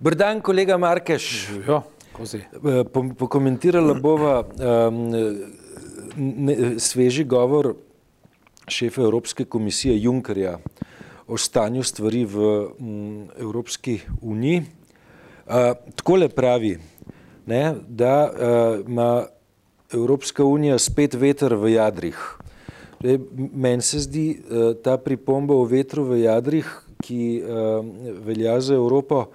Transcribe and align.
Brdan, 0.00 0.38
kolega 0.40 0.78
Markeš. 0.80 1.24
Ja, 1.68 1.82
kozi. 2.16 2.38
Pokomentirala 3.18 3.92
bova 4.00 4.38
um, 4.48 5.00
ne, 6.16 6.54
sveži 6.80 7.24
govor 7.28 7.74
šefa 8.68 9.02
Evropske 9.02 9.44
komisije 9.44 9.98
Junkerja 10.02 10.54
o 11.28 11.36
stanju 11.36 11.82
stvari 11.82 12.24
v 12.24 12.46
um, 12.78 13.28
Evropski 13.36 13.98
uniji. 14.22 14.62
Uh, 14.62 15.76
takole 15.94 16.28
pravi, 16.28 16.78
ne, 17.46 17.74
da 17.88 18.30
uh, 18.32 18.88
ima 18.88 19.26
Evropska 19.92 20.44
unija 20.44 20.78
spet 20.78 21.14
veter 21.14 21.54
v 21.54 21.74
jadrih. 21.74 22.24
Meni 23.36 23.82
se 23.82 24.00
zdi 24.00 24.26
uh, 24.32 24.72
ta 24.80 24.96
pripomba 24.96 25.54
o 25.54 25.68
vetru 25.68 26.08
v 26.08 26.22
jadrih, 26.24 26.72
ki 27.04 27.42
uh, 27.44 27.84
velja 28.24 28.60
za 28.60 28.74
Evropo, 28.80 29.26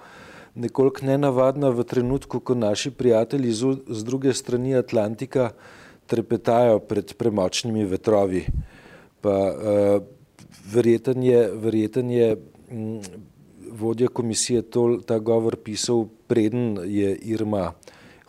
nekoliko 0.56 1.04
nenavadna 1.06 1.68
v 1.70 1.84
trenutku, 1.84 2.40
ko 2.40 2.54
naši 2.56 2.90
prijatelji 2.90 3.52
z, 3.52 3.76
z 3.88 4.04
druge 4.04 4.32
strani 4.34 4.74
Atlantika 4.74 5.50
trepetajo 6.06 6.78
pred 6.80 7.12
premočnimi 7.18 7.84
vetrovi. 7.84 8.46
Pa 9.20 9.36
uh, 9.52 10.02
verjeten 10.72 11.22
je, 11.22 11.40
verjeten 11.52 12.10
je 12.10 12.36
m, 12.70 13.00
vodja 13.70 14.08
komisije 14.08 14.62
to, 14.62 15.00
ta 15.06 15.18
govor 15.18 15.56
pisal, 15.56 16.06
preden 16.26 16.78
je 16.84 17.16
Irma 17.16 17.72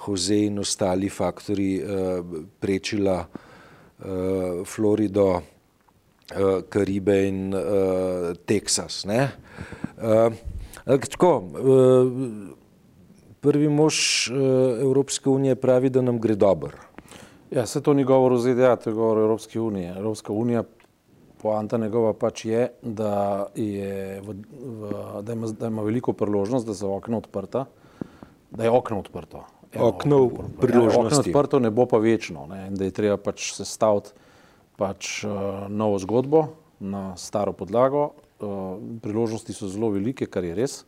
Jose 0.08 0.46
in 0.46 0.60
ostali 0.60 1.10
faktori 1.10 1.80
uh, 1.80 2.26
prečila 2.60 3.24
uh, 3.24 4.66
Florido, 4.66 5.30
uh, 5.38 6.62
Karibe 6.70 7.22
in 7.28 7.54
uh, 7.54 8.36
Teksas. 8.46 9.06
Ne? 9.06 9.30
Uh, 9.98 10.34
Tako, 10.88 11.44
prvi 13.40 13.70
mož 13.70 13.96
Evropske 14.82 15.30
unije 15.30 15.56
pravi, 15.56 15.90
da 15.90 16.02
nam 16.02 16.20
gre 16.20 16.36
dobro. 16.36 16.78
Ja, 17.52 17.66
se 17.66 17.82
to 17.82 17.94
ni 17.94 18.04
govor 18.04 18.34
o 18.34 18.38
ZDA, 18.38 18.76
to 18.76 18.90
je 18.90 18.94
govor 18.94 19.18
o 19.18 19.22
Evropski 19.22 19.60
uniji. 19.60 19.86
Evropska 19.86 20.34
unija, 20.34 20.64
poanta 21.42 21.78
njegova 21.78 22.14
pač 22.14 22.46
je, 22.46 22.68
da, 22.82 23.48
je 23.56 24.22
v, 24.22 24.36
v, 24.60 24.92
da, 25.22 25.34
ima, 25.34 25.48
da 25.48 25.68
ima 25.68 25.82
veliko 25.82 26.14
priložnost, 26.14 26.68
da 26.68 26.76
so 26.76 26.96
okna 26.96 27.18
odprta, 27.18 27.66
da 28.52 28.64
je 28.64 28.72
okno 28.72 29.00
odprto. 29.00 29.46
Eno, 29.74 29.88
okno 29.88 30.30
priložnosti. 30.60 31.00
Ja, 31.00 31.20
okno 31.20 31.20
odprto 31.20 31.60
ne 31.60 31.72
bo 31.72 31.86
pa 31.86 31.98
večno, 31.98 32.46
ne, 32.48 32.70
da 32.72 32.88
je 32.88 32.96
treba 32.96 33.18
pač 33.18 33.52
sestaviti 33.56 34.16
pač, 34.78 35.24
uh, 35.26 35.66
novo 35.70 36.00
zgodbo 36.00 36.48
na 36.80 37.16
staro 37.18 37.54
podlago, 37.54 38.12
uh, 38.40 38.78
priložnosti 39.02 39.54
so 39.54 39.68
zelo 39.68 39.90
velike, 39.90 40.26
kar 40.26 40.46
je 40.46 40.56
res. 40.56 40.84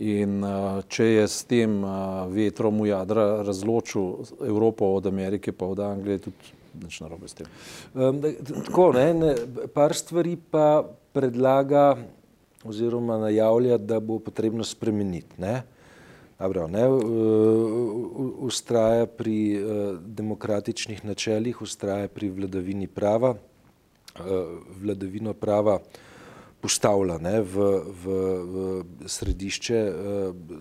In 0.00 0.40
uh, 0.44 0.80
če 0.88 1.06
je 1.06 1.26
s 1.28 1.44
tem 1.48 1.80
uh, 1.84 2.24
vetrom 2.30 2.80
v 2.80 2.90
jadra 2.92 3.42
razločil 3.44 4.46
Evropo 4.46 4.94
od 4.96 5.10
Amerike, 5.10 5.52
pa 5.52 5.68
od 5.68 5.82
Anglije, 5.84 6.30
tudi 6.30 6.54
nič 6.80 7.00
narobe 7.02 7.28
s 7.28 7.36
tem. 7.36 7.50
Um, 7.94 8.22
tako, 8.22 8.92
ne, 8.96 9.06
ne, 9.14 9.34
par 9.74 9.94
stvari 9.96 10.38
pa 10.38 10.86
predlaga 11.12 11.98
oziroma 12.64 13.18
najavlja, 13.18 13.80
da 13.80 14.00
bo 14.00 14.20
potrebno 14.22 14.64
spremeniti. 14.64 15.40
Ne. 15.40 15.62
Dobro, 16.40 16.64
ne, 16.72 16.86
ustraja 18.40 19.04
pri 19.04 19.60
demokratičnih 20.00 21.02
načelih, 21.04 21.60
ustraja 21.60 22.08
pri 22.08 22.30
vladavini 22.32 22.88
prava, 22.88 23.34
vladavino 24.80 25.34
prava 25.36 25.76
postavlja 26.60 27.18
ne, 27.18 27.40
v, 27.40 27.68
v, 28.04 28.16
v 28.52 29.08
središče 29.08 29.80
uh, 29.80 29.94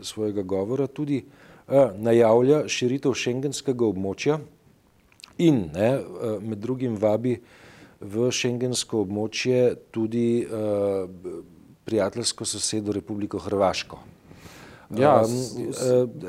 svojega 0.06 0.44
govora, 0.44 0.88
tudi 0.88 1.22
uh, 1.24 1.92
najavlja 1.98 2.64
širitev 2.72 3.16
šengenskega 3.16 3.88
območja 3.88 4.40
in 5.44 5.66
ne, 5.74 5.92
uh, 6.00 6.38
med 6.44 6.62
drugim 6.64 6.96
vabi 7.00 7.36
v 8.00 8.30
šengensko 8.32 9.04
območje 9.04 9.76
tudi 9.92 10.46
uh, 10.46 11.10
prijateljsko 11.90 12.46
sosedo 12.46 12.96
Republiko 12.96 13.40
Hrvaško. 13.44 14.00
Ja, 14.98 15.22
um, 15.22 15.74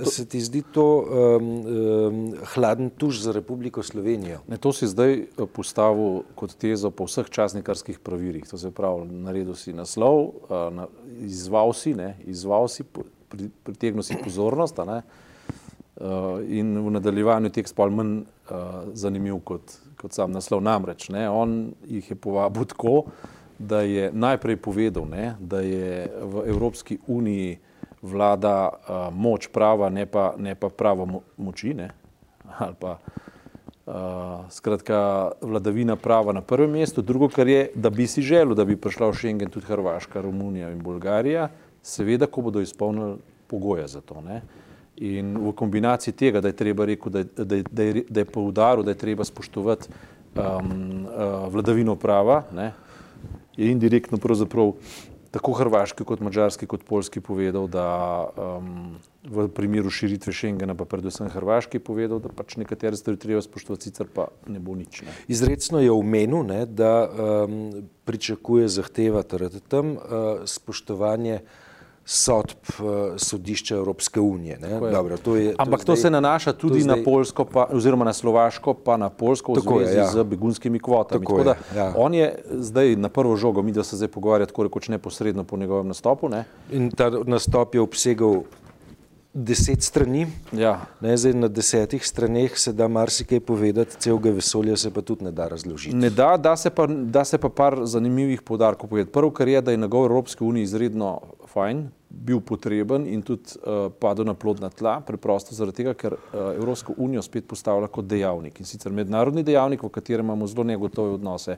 se 0.04 0.26
ti 0.28 0.40
zdi 0.40 0.60
to 0.72 0.84
um, 1.00 1.46
um, 1.60 2.34
hladen 2.54 2.90
tuš 2.90 3.22
za 3.24 3.32
Republiko 3.32 3.82
Slovenijo? 3.82 4.42
Ne, 4.48 4.56
to 4.56 4.72
si 4.72 4.86
zdaj 4.86 5.14
eh, 5.14 5.46
postavil 5.52 6.22
kot 6.36 6.52
tezo 6.60 6.90
po 6.92 7.06
vseh 7.08 7.30
časnikarskih 7.30 7.98
pravilih. 8.04 8.44
To 8.50 8.60
se 8.60 8.70
pravi, 8.70 9.08
naredil 9.08 9.56
si 9.56 9.72
naslov, 9.72 10.20
uh, 10.20 10.68
na, 10.76 10.86
izval 11.24 11.72
si, 11.72 11.94
ne, 11.96 12.18
izval 12.28 12.68
si, 12.68 12.84
pri, 12.84 13.48
pritegnil 13.64 14.04
si 14.04 14.18
pozornost 14.20 14.76
ne, 14.84 15.02
in 16.48 16.78
v 16.80 16.90
nadaljevanju 16.96 17.50
tekst 17.52 17.74
pa 17.76 17.84
manj 17.92 18.22
uh, 18.22 18.86
zanimiv 18.96 19.40
kot, 19.44 19.74
kot 20.00 20.16
sam 20.16 20.32
naslov. 20.32 20.62
Namreč, 20.64 21.10
ne, 21.12 21.26
on 21.28 21.74
jih 21.84 22.10
je 22.10 22.16
povabil 22.16 22.64
tako, 22.64 22.94
da 23.58 23.82
je 23.84 24.08
najprej 24.12 24.56
povedal, 24.56 25.04
ne, 25.08 25.34
da 25.40 25.60
je 25.60 26.08
v 26.24 26.44
Evropski 26.48 26.98
uniji 27.06 27.58
vlada 28.02 28.68
uh, 28.68 29.14
moč 29.14 29.48
prava, 29.52 29.90
ne 29.90 30.06
pa, 30.06 30.34
ne 30.38 30.54
pa 30.54 30.68
pravo 30.68 31.06
mo 31.06 31.20
moči. 31.36 31.74
Ne? 31.74 31.90
Ali 32.58 32.74
pa 32.80 32.96
uh, 32.96 33.94
skratka 34.50 35.30
vladavina 35.40 35.96
prava 35.96 36.32
na 36.32 36.40
prvem 36.40 36.70
mestu. 36.70 37.02
Drugo, 37.02 37.28
kar 37.28 37.48
je, 37.48 37.68
da 37.74 37.90
bi 37.90 38.06
si 38.06 38.22
želel, 38.22 38.54
da 38.54 38.64
bi 38.64 38.76
prišla 38.76 39.10
v 39.10 39.16
Schengen 39.16 39.50
tudi 39.50 39.66
Hrvaška, 39.66 40.20
Romunija 40.20 40.70
in 40.70 40.82
Bolgarija, 40.82 41.48
seveda, 41.82 42.26
ko 42.26 42.48
bodo 42.48 42.60
izpolnili 42.60 43.18
pogoje 43.46 43.88
za 43.88 44.00
to. 44.00 44.20
Ne? 44.20 44.42
In 45.00 45.36
v 45.40 45.52
kombinaciji 45.56 46.14
tega, 46.14 46.40
da 46.40 46.48
je 46.48 46.56
treba 46.56 46.84
rekel, 46.84 47.12
da, 47.12 47.24
da, 47.24 47.62
da, 47.62 47.82
je, 47.82 48.04
da 48.08 48.20
je 48.20 48.28
poudaril, 48.28 48.84
da 48.84 48.92
je 48.92 49.00
treba 49.00 49.24
spoštovati 49.24 49.88
um, 49.88 51.06
uh, 51.06 51.48
vladavino 51.52 51.96
prava, 51.96 52.44
ne? 52.52 52.72
je 53.56 53.70
indirektno 53.70 54.18
pravzaprav 54.18 54.72
tako 55.30 55.52
hrvaški 55.52 56.04
kot 56.04 56.20
mačarski 56.20 56.66
kot 56.66 56.84
polski 56.84 57.20
povedal, 57.22 57.68
da 57.70 57.86
um, 58.34 58.98
v 59.24 59.46
primeru 59.54 59.90
širitve 59.90 60.34
Schengena, 60.34 60.74
pa 60.74 60.84
predvsem 60.90 61.30
hrvaški 61.30 61.78
povedal, 61.78 62.18
da 62.22 62.32
pač 62.34 62.56
nekatere 62.58 62.98
stvari 62.98 63.20
treba 63.20 63.42
spoštovati, 63.44 63.90
sicer 63.90 64.10
pa 64.10 64.28
ne 64.50 64.58
bo 64.58 64.74
nič. 64.74 65.02
Ne. 65.06 65.14
Izredno 65.30 65.82
je 65.82 65.94
omenil, 65.94 66.66
da 66.66 66.92
um, 67.06 67.88
pričakuje 68.04 68.68
zahteva 68.68 69.22
torej 69.22 69.62
tam 69.68 69.94
uh, 69.96 70.42
spoštovanje 70.50 71.40
sodb 72.04 72.58
uh, 72.78 72.86
sodišča 73.16 73.76
Evropske 73.76 74.20
unije. 74.20 74.58
Dobro, 74.92 75.16
to 75.16 75.36
je, 75.36 75.52
to 75.52 75.62
Ampak 75.62 75.84
to 75.84 75.94
zdaj, 75.94 76.02
se 76.02 76.10
nanaša 76.10 76.52
tudi 76.52 76.80
zdaj, 76.80 76.96
na 76.96 77.04
Polsko, 77.04 77.44
pa, 77.44 77.66
oziroma 77.72 78.04
na 78.04 78.12
Slovaško, 78.12 78.74
pa 78.74 78.96
na 78.96 79.10
Polsko 79.10 79.52
v 79.52 79.60
zvezi 79.60 79.92
je, 79.92 79.98
ja. 79.98 80.06
z 80.06 80.24
begunskimi 80.24 80.78
kvotami. 80.78 81.26
Tako 81.26 81.30
tako 81.38 81.44
da, 81.44 81.50
je, 81.50 81.78
ja. 81.78 81.92
On 81.96 82.14
je 82.14 82.34
zdaj 82.50 82.96
na 82.96 83.08
prvo 83.08 83.36
žogo, 83.36 83.62
mi 83.62 83.72
da 83.72 83.84
se 83.84 83.96
zdaj 83.96 84.08
pogovarjati 84.08 84.50
tako 84.50 84.62
rekoč 84.62 84.88
neposredno 84.88 85.44
po 85.44 85.56
njegovem 85.56 85.88
nastopu. 85.88 86.28
Ne? 86.28 86.44
In 86.72 86.90
ta 86.90 87.10
nastop 87.26 87.74
je 87.74 87.80
obsegal 87.80 88.42
deset 89.34 89.82
strani. 89.82 90.26
Ja. 90.52 90.80
Ne, 91.00 91.16
zdaj, 91.16 91.34
na 91.34 91.48
desetih 91.48 92.06
straneh 92.06 92.58
se 92.58 92.72
da 92.72 92.88
marsikaj 92.88 93.40
povedati, 93.40 93.96
celega 93.98 94.30
vesolja 94.30 94.76
se 94.76 94.90
pa 94.90 95.02
tudi 95.02 95.24
ne 95.24 95.30
da 95.30 95.48
razložiti. 95.48 95.96
Ne 95.96 96.10
da, 96.10 96.36
da 96.36 96.56
se 96.56 96.70
pa, 96.70 96.86
da 96.86 97.24
se 97.24 97.38
pa 97.38 97.48
par 97.48 97.78
zanimivih 97.84 98.42
podarkov 98.42 98.90
povedati. 98.90 99.12
Prvo, 99.12 99.30
kar 99.30 99.48
je, 99.48 99.60
da 99.60 99.70
je 99.70 99.76
nagovor 99.76 100.10
Evropske 100.10 100.44
unije 100.44 100.64
izredno 100.64 101.20
fajn, 101.50 101.84
bil 102.10 102.40
potreben 102.42 103.06
in 103.06 103.22
tudi 103.22 103.54
uh, 103.62 103.86
padel 104.00 104.26
na 104.26 104.34
plodna 104.34 104.70
tla, 104.70 104.98
preprosto 105.06 105.54
zaradi 105.54 105.82
tega, 105.82 105.94
ker 105.94 106.16
uh, 106.16 106.50
Evropsko 106.56 106.94
unijo 106.98 107.22
spet 107.22 107.46
postavlja 107.48 107.90
kot 107.92 108.08
dejavnik 108.10 108.60
in 108.60 108.68
sicer 108.68 108.92
mednarodni 108.94 109.44
dejavnik, 109.46 109.82
v 109.82 109.94
katerem 109.94 110.26
imamo 110.26 110.48
zelo 110.50 110.66
negotove 110.66 111.14
odnose 111.18 111.56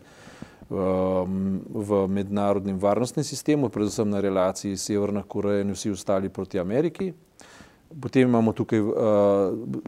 um, 0.68 1.60
v 1.72 2.06
mednarodnem 2.08 2.78
varnostnem 2.80 3.24
sistemu, 3.24 3.72
predvsem 3.72 4.08
na 4.10 4.20
relaciji 4.20 4.76
Severna 4.76 5.22
Koreja 5.22 5.64
in 5.64 5.72
vsi 5.76 5.92
ostali 5.92 6.28
proti 6.28 6.60
Ameriki. 6.60 7.12
Potem 7.92 8.28
imamo 8.28 8.54
tukaj 8.56 8.80
uh, 8.80 8.94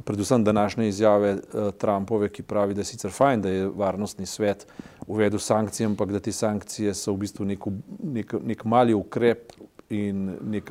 predvsem 0.05 0.45
današnje 0.45 0.89
izjave 0.89 1.31
uh, 1.35 1.71
Trumpove, 1.79 2.29
ki 2.29 2.43
pravi, 2.43 2.75
da 2.75 2.85
je 2.85 2.91
sicer 2.93 3.13
fajn, 3.13 3.43
da 3.43 3.53
je 3.53 3.69
varnostni 3.69 4.27
svet 4.27 4.67
uvedel 5.07 5.39
sankcije, 5.39 5.87
ampak 5.87 6.13
da 6.13 6.21
te 6.21 6.33
sankcije 6.33 6.95
so 6.95 7.13
v 7.13 7.25
bistvu 7.25 7.49
nek, 7.49 7.65
nek, 8.03 8.35
nek 8.45 8.65
mali 8.65 8.95
ukrep 8.95 9.53
in 9.91 10.37
nek, 10.41 10.71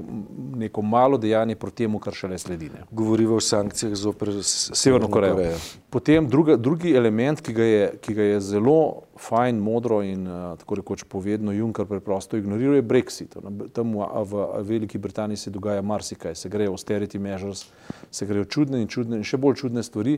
neko 0.56 0.82
malo 0.82 1.18
dejanje 1.18 1.56
proti 1.56 1.76
temu, 1.76 2.00
kar 2.00 2.14
šele 2.14 2.38
sledi. 2.38 2.70
Govorimo 2.92 3.36
o 3.36 3.40
sankcijah 3.40 3.94
zoper 3.96 4.30
Severno 4.44 5.08
Korejo. 5.08 5.36
Korejo. 5.36 5.58
Potem 5.90 6.28
druga, 6.28 6.56
drugi 6.58 6.96
element, 6.96 7.42
ki 7.42 7.54
ga, 7.54 7.64
je, 7.64 7.92
ki 8.02 8.14
ga 8.14 8.24
je 8.24 8.40
zelo 8.42 9.04
fajn, 9.18 9.60
modro 9.62 10.02
in 10.02 10.28
uh, 10.28 10.58
tako 10.58 10.76
rekoč 10.76 11.04
povedno 11.04 11.52
Juncker 11.52 11.86
preprosto 11.86 12.38
ignoriral, 12.38 12.76
je 12.76 12.82
Brexit. 12.82 13.38
Tam 13.74 13.94
v, 13.94 14.08
v 14.26 14.48
Veliki 14.62 14.98
Britaniji 14.98 15.38
se 15.38 15.54
dogaja 15.54 15.82
marsikaj, 15.82 16.36
se 16.36 16.50
grejo 16.50 16.74
austerity 16.74 17.20
measures, 17.20 17.68
se 18.12 18.26
grejo 18.26 18.46
čudne 18.46 18.82
in 18.82 18.88
čudne 18.88 19.22
in 19.22 19.24
še 19.24 19.38
bolj 19.38 19.62
čudne 19.62 19.84
stvari 19.84 20.18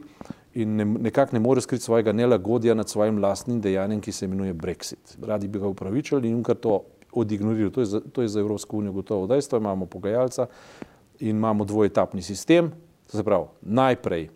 in 0.56 0.76
ne, 0.80 0.86
nekako 0.86 1.36
ne 1.36 1.44
more 1.44 1.62
skriti 1.62 1.84
svojega 1.84 2.14
nelagodja 2.16 2.74
nad 2.74 2.90
svojim 2.90 3.20
lastnim 3.20 3.60
dejanjem, 3.62 4.02
ki 4.02 4.12
se 4.12 4.26
imenuje 4.26 4.54
Brexit. 4.54 5.18
Radi 5.22 5.48
bi 5.48 5.60
ga 5.60 5.68
upravičili 5.68 6.30
in 6.30 6.40
Juncker 6.40 6.56
to 6.56 6.80
odignoriral. 7.16 7.72
To 7.72 7.82
je, 7.82 7.86
za, 7.86 8.02
to 8.12 8.22
je 8.22 8.28
za 8.28 8.40
Evropsko 8.40 8.78
unijo 8.78 8.92
gotovo 8.92 9.28
dejstvo, 9.28 9.58
imamo 9.58 9.86
pogajalca 9.86 10.48
in 11.20 11.36
imamo 11.36 11.66
dvojetapni 11.66 12.22
sistem. 12.22 12.72
Se 13.08 13.24
pravi, 13.24 13.46
najprej 13.62 14.30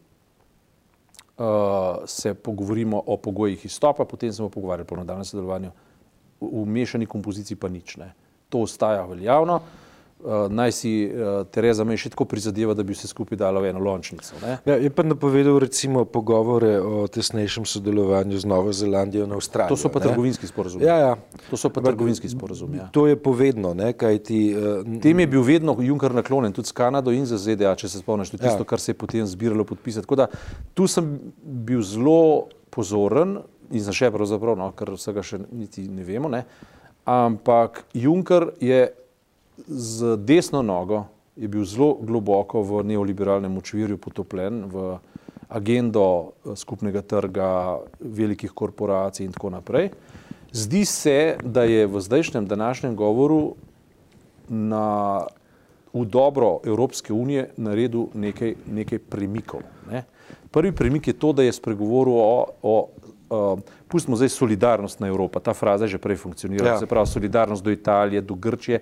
uh, 1.38 1.46
se 2.06 2.34
pogovorimo 2.34 3.04
o 3.06 3.18
pogojih 3.18 3.66
izstopa, 3.66 4.06
potem 4.06 4.34
se 4.34 4.42
bomo 4.42 4.50
pogovarjali 4.50 4.88
po 4.88 4.96
nadaljem 4.96 5.26
sodelovanju, 5.26 5.72
v, 6.42 6.48
v 6.54 6.66
mešani 6.66 7.06
kompoziciji 7.06 7.58
pa 7.58 7.70
nič 7.70 7.98
ne. 7.98 8.14
To 8.50 8.62
ostaja 8.66 9.06
veljavno. 9.06 9.56
Uh, 9.56 9.89
naj 10.50 10.72
si 10.72 10.92
uh, 11.08 11.48
Tereza 11.48 11.86
me 11.88 11.96
še 11.98 12.10
tako 12.12 12.26
prizadeva, 12.28 12.74
da 12.76 12.84
bi 12.84 12.92
vse 12.92 13.08
skupaj 13.08 13.38
dala 13.40 13.62
v 13.64 13.70
eno 13.72 13.80
lončnico. 13.80 14.36
Ja, 14.68 14.76
je 14.76 14.90
pa 14.92 15.06
napovedal 15.08 15.60
recimo 15.64 16.04
pogovore 16.06 16.74
o 16.80 17.06
tesnejšem 17.08 17.64
sodelovanju 17.66 18.42
z 18.44 18.50
Novo 18.50 18.74
Zelandijo 18.76 19.24
in 19.24 19.36
Avstralijo. 19.38 19.72
To 19.72 19.80
so 19.80 19.92
pa 19.94 20.02
ne? 20.04 20.10
trgovinski 20.10 20.48
sporozumi. 20.48 20.84
Ja, 20.84 20.98
ja. 21.00 21.14
To 21.50 21.60
so 21.60 21.72
pa 21.72 21.84
trgovinski 21.86 22.30
sporozumi. 22.30 22.82
Ja. 22.82 22.90
To 22.92 23.08
je 23.08 23.16
povedno, 23.16 23.72
ne, 23.74 23.94
kaj 23.96 24.20
ti. 24.28 24.42
Uh, 24.52 24.84
Tem 25.00 25.24
je 25.24 25.30
bil 25.32 25.46
vedno 25.48 25.78
Juncker 25.80 26.16
naklonjen, 26.16 26.54
tudi 26.56 26.68
s 26.68 26.76
Kanado 26.76 27.16
in 27.16 27.24
za 27.30 27.40
ZDA, 27.40 27.78
če 27.80 27.88
se 27.88 28.04
spomniš, 28.04 28.36
to 28.36 28.42
je 28.42 28.44
tisto, 28.44 28.68
ja. 28.68 28.68
kar 28.68 28.84
se 28.84 28.92
je 28.92 29.00
potem 29.00 29.24
zbiralo 29.24 29.64
podpisati. 29.64 30.04
Tako 30.04 30.20
da 30.20 30.28
tu 30.76 30.88
sem 30.92 31.16
bil 31.40 31.80
zelo 31.80 32.50
pozoren 32.70 33.40
in 33.72 33.84
za 33.88 33.96
še 33.96 34.12
pravzaprav, 34.12 34.60
no, 34.60 34.74
ker 34.76 34.92
vsega 35.00 35.24
še 35.24 35.40
niti 35.48 35.88
ne 35.88 36.04
vemo, 36.04 36.28
ne. 36.28 36.44
ampak 37.08 37.86
Juncker 37.94 38.52
je 38.60 38.99
z 39.68 40.18
desno 40.18 40.62
nogo 40.62 41.06
je 41.36 41.48
bil 41.48 41.66
zelo 41.66 41.98
globoko 42.02 42.62
v 42.62 42.84
neoliberalnem 42.84 43.58
očvirju 43.58 43.98
potopljen 43.98 44.66
v 44.68 44.98
agendo 45.50 46.06
eh, 46.46 46.56
skupnega 46.56 47.02
trga, 47.02 47.80
velikih 48.00 48.52
korporacij 48.52 49.26
in 49.26 49.32
tako 49.34 49.50
naprej. 49.50 49.90
Zdi 50.52 50.86
se, 50.86 51.38
da 51.44 51.64
je 51.64 51.88
v 51.88 52.02
zdajšnjem 52.02 52.48
današnjem 52.48 52.96
govoru 52.96 53.56
na, 54.50 55.28
v 55.94 56.06
dobro 56.06 56.60
Evropske 56.66 57.14
unije 57.14 57.50
naredil 57.58 58.08
nekaj, 58.14 58.56
nekaj 58.66 59.00
premikov. 59.00 59.62
Ne. 59.92 60.04
Prvi 60.52 60.72
premik 60.72 61.08
je 61.08 61.14
to, 61.14 61.34
da 61.34 61.44
je 61.44 61.54
spregovoril 61.54 62.14
o, 62.18 62.46
o 62.62 62.90
uh, 63.30 63.60
pustimo 63.88 64.18
zdaj 64.18 64.30
solidarnost 64.30 65.00
na 65.00 65.08
Evropa, 65.08 65.40
ta 65.40 65.54
fraza 65.54 65.86
je 65.86 65.98
že 65.98 65.98
prej 65.98 66.18
funkcionirala, 66.18 66.72
ja. 66.72 66.80
se 66.80 66.86
pravi 66.86 67.08
solidarnost 67.08 67.64
do 67.64 67.72
Italije, 67.72 68.22
do 68.22 68.36
Grčije, 68.36 68.80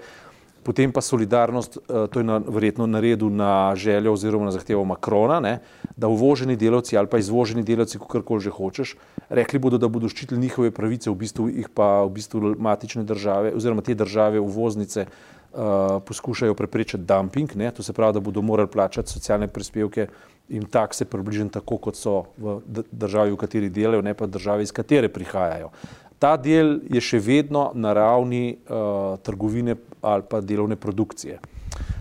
potem 0.68 0.92
pa 0.92 1.00
solidarnost, 1.02 1.78
eh, 1.78 2.08
to 2.12 2.19
je 2.19 2.25
na, 2.28 2.42
verjetno 2.44 2.88
naredil 2.88 3.31
na 3.31 3.72
željo 3.75 4.14
oziroma 4.14 4.46
na 4.46 4.52
zahtevo 4.52 4.84
Makrona, 4.84 5.40
ne, 5.40 5.60
da 5.96 6.12
uvoženi 6.12 6.58
delavci 6.60 6.98
ali 6.98 7.08
pa 7.08 7.22
izvoženi 7.24 7.64
delavci, 7.64 8.00
kakorkoli 8.00 8.44
že 8.44 8.52
hočeš, 8.52 8.96
rekli 9.30 9.60
bodo, 9.64 9.80
da 9.80 9.88
bodo 9.88 10.12
ščitili 10.12 10.42
njihove 10.44 10.72
pravice, 10.75 11.10
v 11.10 11.16
bistvu 11.24 11.48
jih 11.50 11.69
pa 11.72 12.04
v 12.04 12.12
bistvu 12.19 12.56
matične 12.60 13.04
države 13.08 13.54
oziroma 13.56 13.81
te 13.81 13.96
države 13.96 14.40
uvoznice 14.44 15.06
uh, 15.08 16.04
poskušajo 16.06 16.54
preprečiti 16.54 17.04
dumping, 17.04 17.56
ne, 17.56 17.72
to 17.72 17.84
se 17.84 17.94
pravi, 17.94 18.13
da 18.13 18.20
bodo 18.20 18.42
morali 18.42 18.68
plačati 18.68 19.12
socialne 19.12 19.48
prispevke 19.48 20.08
in 20.50 20.66
takse 20.68 21.06
približno 21.06 21.50
tako, 21.50 21.78
kot 21.78 21.96
so 21.96 22.25
v 22.38 22.60
državi, 22.92 23.31
v 23.31 23.40
kateri 23.40 23.70
delajo, 23.70 24.04
ne 24.04 24.13
pa 24.13 24.28
državi, 24.28 24.68
iz 24.68 24.72
katere 24.72 25.10
prihajajo. 25.10 25.72
Ta 26.20 26.34
del 26.38 26.80
je 26.90 27.02
še 27.04 27.20
vedno 27.22 27.70
na 27.78 27.92
ravni 27.94 28.56
uh, 28.56 29.20
trgovine 29.22 29.75
ali 30.02 30.24
pa 30.30 30.42
delovne 30.42 30.76
produkcije. 30.76 31.40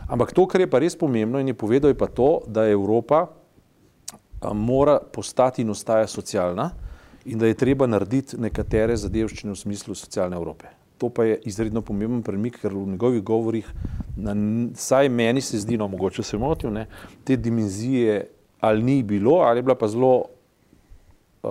Ampak 0.09 0.33
to, 0.33 0.47
kar 0.47 0.61
je 0.61 0.71
pa 0.71 0.79
res 0.79 0.97
pomembno 0.97 1.41
in 1.41 1.49
je 1.49 1.55
povedal, 1.55 1.91
je 1.91 1.99
pa 1.99 2.07
to, 2.07 2.41
da 2.47 2.69
Evropa 2.69 3.27
mora 4.53 4.99
postati 5.13 5.63
in 5.63 5.71
ostaja 5.71 6.07
socialna 6.07 6.71
in 7.25 7.39
da 7.39 7.47
je 7.47 7.55
treba 7.55 7.87
narediti 7.87 8.39
nekatere 8.39 8.97
zadevščine 8.97 9.53
v 9.53 9.59
smislu 9.59 9.95
socialne 9.95 10.37
Evrope. 10.37 10.71
To 10.99 11.09
pa 11.11 11.25
je 11.25 11.41
izredno 11.45 11.83
pomemben 11.83 12.23
premik, 12.23 12.61
ker 12.63 12.73
v 12.73 12.87
njegovih 12.95 13.23
govorih, 13.23 13.67
na, 14.17 14.33
saj 14.75 15.09
meni 15.09 15.41
se 15.41 15.59
zdi, 15.61 15.77
no 15.77 15.89
mogoče 15.89 16.23
se 16.23 16.39
motim, 16.39 16.73
ne, 16.73 16.87
te 17.25 17.37
dimenzije 17.37 18.29
ali 18.61 18.83
ni 18.83 19.03
bilo, 19.03 19.41
ali 19.45 19.59
je 19.59 19.63
bila 19.63 19.75
pa 19.75 19.89
zelo 19.89 20.15
uh, 21.43 21.51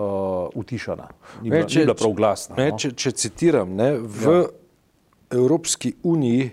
utišana, 0.56 1.08
ni 1.44 1.50
bila, 1.50 1.68
če, 1.68 1.80
ni 1.80 1.86
bila 1.86 1.96
prav 2.00 2.14
glasna. 2.14 2.56
Ne, 2.58 2.70
no? 2.72 2.80
če, 2.80 2.92
če 2.98 3.12
citiram, 3.12 3.76
ne, 3.76 3.92
v 4.00 4.32
ja. 4.32 4.48
Evropski 5.30 5.94
uniji 6.04 6.52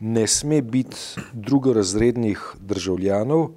ne 0.00 0.26
sme 0.26 0.62
biti 0.62 0.96
drugorazrednih 1.32 2.40
državljanov, 2.60 3.50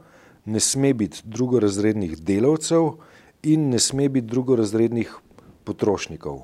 ne 0.45 0.59
sme 0.59 0.93
biti 0.93 1.21
drugorazrednih 1.23 2.17
delavcev 2.17 2.91
in 3.43 3.69
ne 3.69 3.79
sme 3.79 4.09
biti 4.09 4.27
drugorazrednih 4.27 5.13
potrošnikov. 5.63 6.41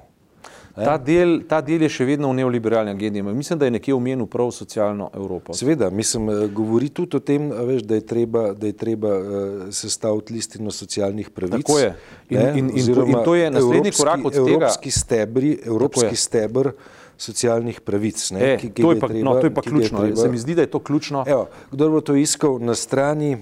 Ta 0.75 0.97
del, 0.97 1.41
ta 1.47 1.59
del 1.65 1.83
je 1.83 1.89
še 1.91 2.06
vedno 2.07 2.29
v 2.31 2.38
neoliberalni 2.39 2.94
agendi. 2.94 3.21
Mislim, 3.25 3.59
da 3.59 3.67
je 3.67 3.73
nekje 3.75 3.94
omenil 3.95 4.29
prav 4.31 4.51
socialno 4.56 5.09
Evropo. 5.13 5.53
Seveda, 5.57 5.89
mislim, 5.89 6.29
eh, 6.29 6.45
govori 6.56 6.89
tudi 6.89 7.17
o 7.17 7.19
tem, 7.19 7.50
veš, 7.51 7.83
da 7.89 7.97
je 8.00 8.06
treba, 8.07 8.44
da 8.53 8.69
je 8.69 8.77
treba 8.77 9.11
uh, 9.17 9.65
sestaviti 9.75 10.33
listino 10.33 10.71
socialnih 10.71 11.29
pravic. 11.35 11.65
Tako 11.65 11.79
je. 11.79 11.89
In, 12.29 12.39
in, 12.39 12.69
in, 12.69 12.88
in, 12.88 13.11
in 13.11 13.17
to 13.25 13.35
je 13.35 13.51
naslednji 13.51 13.91
evropski, 13.91 14.03
korak 14.03 14.25
od 14.25 14.33
tega. 14.33 14.47
Evropski 14.53 14.91
stebri, 14.91 15.51
evropski 15.65 16.15
stebr 16.15 16.71
socialnih 17.19 17.81
pravic. 17.86 18.24
Ne, 18.31 18.42
e, 18.54 18.57
ki, 18.57 18.71
ki 18.71 18.83
to, 18.83 18.95
je 18.95 19.00
pa, 19.00 19.12
treba, 19.12 19.25
no, 19.27 19.38
to 19.39 19.51
je 19.51 19.54
pa 19.54 19.62
ključno. 19.62 20.04
Treba, 20.07 20.21
Se 20.24 20.30
mi 20.31 20.38
zdi, 20.39 20.56
da 20.56 20.66
je 20.66 20.71
to 20.71 20.80
ključno. 20.80 21.24
Evo, 21.27 21.48
kdo 21.71 21.89
bo 21.94 22.01
to 22.01 22.16
iskal 22.16 22.60
na 22.63 22.75
strani, 22.75 23.38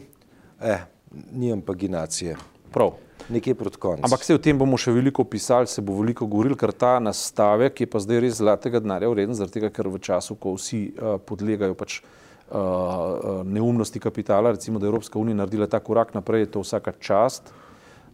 eh, 0.61 0.87
nimam 1.31 1.61
paginacije. 1.61 2.37
Prav 2.73 2.97
nekje 3.29 3.55
proti 3.55 3.77
koncu. 3.77 4.01
Ampak 4.03 4.23
se 4.23 4.35
o 4.35 4.39
tem 4.41 4.57
bomo 4.57 4.77
še 4.79 4.91
veliko 4.95 5.23
pisali, 5.27 5.67
se 5.67 5.81
bo 5.83 5.97
veliko 5.99 6.25
govorili, 6.25 6.55
ker 6.57 6.71
ta 6.71 6.97
nastavek 7.03 7.81
je 7.83 7.87
pa 7.89 7.99
zdaj 7.99 8.21
res 8.23 8.39
zlatega 8.39 8.79
denarja 8.83 9.09
vreden, 9.11 9.35
zaradi 9.37 9.59
tega, 9.59 9.71
ker 9.73 9.89
v 9.91 9.99
času, 10.03 10.37
ko 10.39 10.55
vsi 10.55 10.81
uh, 10.93 11.17
podlegajo 11.19 11.75
pač 11.77 11.99
uh, 11.99 13.43
neumnosti 13.43 13.99
kapitala, 13.99 14.55
recimo, 14.55 14.79
da 14.79 14.87
je 14.87 14.93
Evropska 14.93 15.19
unija 15.19 15.41
naredila 15.41 15.67
ta 15.67 15.81
korak 15.83 16.15
naprej, 16.15 16.47
je 16.47 16.51
to 16.55 16.63
vsaka 16.63 16.95
čast, 16.99 17.51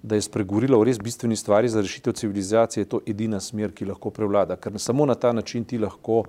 da 0.03 0.15
je 0.15 0.21
spregovorila 0.21 0.77
o 0.77 0.83
res 0.83 0.99
bistveni 0.99 1.35
stvari 1.35 1.69
za 1.69 1.81
rešitev 1.81 2.13
civilizacije, 2.13 2.81
je 2.81 2.89
to 2.91 2.99
edina 3.07 3.39
smer, 3.39 3.71
ki 3.71 3.87
lahko 3.87 4.11
prevlada, 4.11 4.57
ker 4.59 4.75
samo 4.79 5.05
na 5.05 5.15
ta 5.15 5.31
način 5.31 5.63
ti 5.63 5.79
lahko 5.79 6.23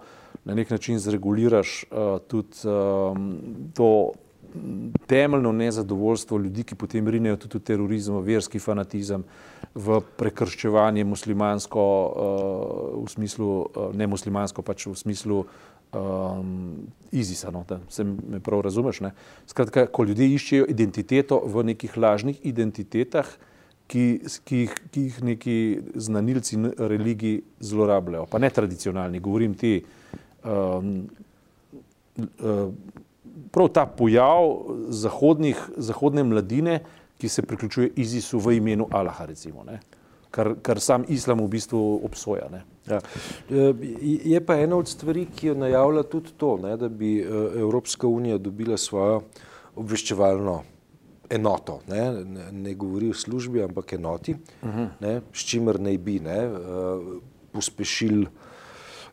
na 0.44 0.54
nek 0.54 0.70
način 0.70 0.98
zreguliraš 0.98 1.84
uh, 1.90 2.20
tudi 2.28 2.68
um, 2.68 3.32
to 3.74 4.12
temeljno 5.06 5.52
nezadovoljstvo 5.52 6.38
ljudi, 6.38 6.62
ki 6.62 6.74
potem 6.74 7.08
rinejo 7.08 7.36
tudi 7.36 7.58
v 7.58 7.66
terorizem, 7.66 8.14
v 8.14 8.22
verski 8.28 8.58
fanatizem, 8.62 9.24
v 9.74 9.98
prekrščevanje 10.18 11.04
muslimansko, 11.04 11.82
uh, 11.82 13.00
v 13.04 13.10
smislu, 13.10 13.48
uh, 13.62 13.88
ne 13.96 14.06
muslimansko, 14.06 14.62
pač 14.62 14.86
v 14.86 14.94
smislu 14.94 15.40
um, 15.90 16.86
ISIS-a, 17.10 17.50
no, 17.50 17.64
da 17.68 17.80
se 17.88 18.04
me 18.04 18.38
prav 18.40 18.62
razumeš. 18.68 19.00
Ne? 19.00 19.10
Skratka, 19.50 19.88
ko 19.90 20.06
ljudje 20.06 20.30
iščejo 20.36 20.70
identiteto 20.70 21.40
v 21.42 21.66
nekih 21.72 21.98
lažnih 21.98 22.38
identitetah, 22.46 23.26
ki, 23.86 24.04
ki, 24.44 24.56
jih, 24.64 24.74
ki 24.90 25.06
jih 25.08 25.22
neki 25.22 25.56
znanilci 25.94 26.58
religij 26.78 27.40
zlorabljajo, 27.60 28.26
pa 28.30 28.38
ne 28.38 28.50
tradicionalni, 28.50 29.20
govorim 29.20 29.54
ti. 29.54 29.76
Um, 30.44 31.08
uh, 32.16 32.68
prav 33.50 33.68
ta 33.68 33.86
pojav 33.86 34.50
zahodnih, 34.88 35.58
zahodne 35.76 36.24
mladine, 36.24 36.80
ki 37.18 37.28
se 37.28 37.42
priključuje 37.42 37.92
ISIS-u 37.96 38.38
v 38.38 38.56
imenu 38.56 38.88
Allaha, 38.90 39.26
recimo, 39.26 39.64
kar, 40.30 40.54
kar 40.62 40.80
sam 40.80 41.04
islam 41.08 41.44
v 41.44 41.48
bistvu 41.48 41.80
obsoja. 42.04 42.48
Ja. 42.88 43.00
E, 43.50 43.72
je 44.24 44.40
pa 44.44 44.58
ena 44.60 44.76
od 44.76 44.88
stvari, 44.88 45.26
ki 45.36 45.52
jo 45.52 45.54
najavlja 45.54 46.02
tudi 46.10 46.34
to, 46.36 46.56
ne, 46.62 46.76
da 46.76 46.88
bi 46.88 47.16
e, 47.20 47.26
Evropska 47.62 48.08
unija 48.10 48.38
dobila 48.38 48.76
svojo 48.76 49.22
obveščevalno 49.76 50.62
enoto. 51.34 51.80
Ne, 51.88 52.00
ne, 52.24 52.46
ne 52.52 52.74
govori 52.74 53.10
o 53.10 53.14
službi, 53.14 53.62
ampak 53.62 53.92
enoti, 53.92 54.36
uh 54.62 54.68
-huh. 54.68 54.88
ne, 55.00 55.20
s 55.32 55.44
čimer 55.44 55.80
naj 55.80 55.98
bi 55.98 56.18
ne, 56.20 56.38
e, 56.38 56.50
pospešili 57.52 58.26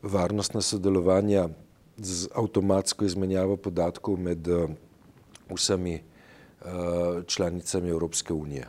varnostna 0.01 0.61
sodelovanja 0.61 1.49
z 1.97 2.27
avtomatsko 2.35 3.05
izmenjavo 3.05 3.57
podatkov 3.57 4.19
med 4.19 4.47
uh, 4.47 4.69
vsemi 5.53 6.01
uh, 6.01 7.23
članicami 7.27 7.89
Evropske 7.89 8.33
unije. 8.33 8.67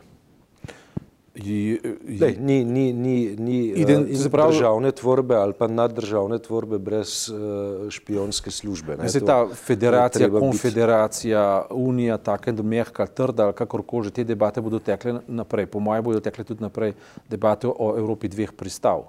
Lej, 1.33 2.37
ni 2.39 2.63
ni, 2.63 2.93
ni, 2.93 3.35
ni 3.35 3.73
uh, 3.73 4.47
državne 4.47 4.91
tvorbe 4.91 5.35
ali 5.35 5.53
pa 5.57 5.67
naddržavne 5.67 6.37
tvorbe 6.39 6.77
brez 6.77 7.29
uh, 7.29 7.89
špijonske 7.89 8.51
službe. 8.51 8.97
Ne, 9.01 9.09
to, 9.09 9.25
ta 9.25 9.47
federacija, 9.53 10.29
konfederacija, 10.29 11.63
biti. 11.63 11.81
unija, 11.81 12.17
tako 12.17 12.51
da 12.51 12.63
mehka, 12.63 13.05
trda 13.05 13.43
ali 13.43 13.53
kakorkoli, 13.53 14.11
te 14.11 14.23
debate 14.23 14.61
bodo 14.61 14.79
tekle 14.79 15.19
naprej. 15.27 15.65
Po 15.65 15.79
mojem 15.79 16.03
bodo 16.03 16.19
tekle 16.19 16.43
tudi 16.43 16.61
naprej 16.61 16.93
debate 17.29 17.67
o 17.67 17.95
Evropi 17.97 18.27
dveh 18.27 18.51
pristav 18.51 19.03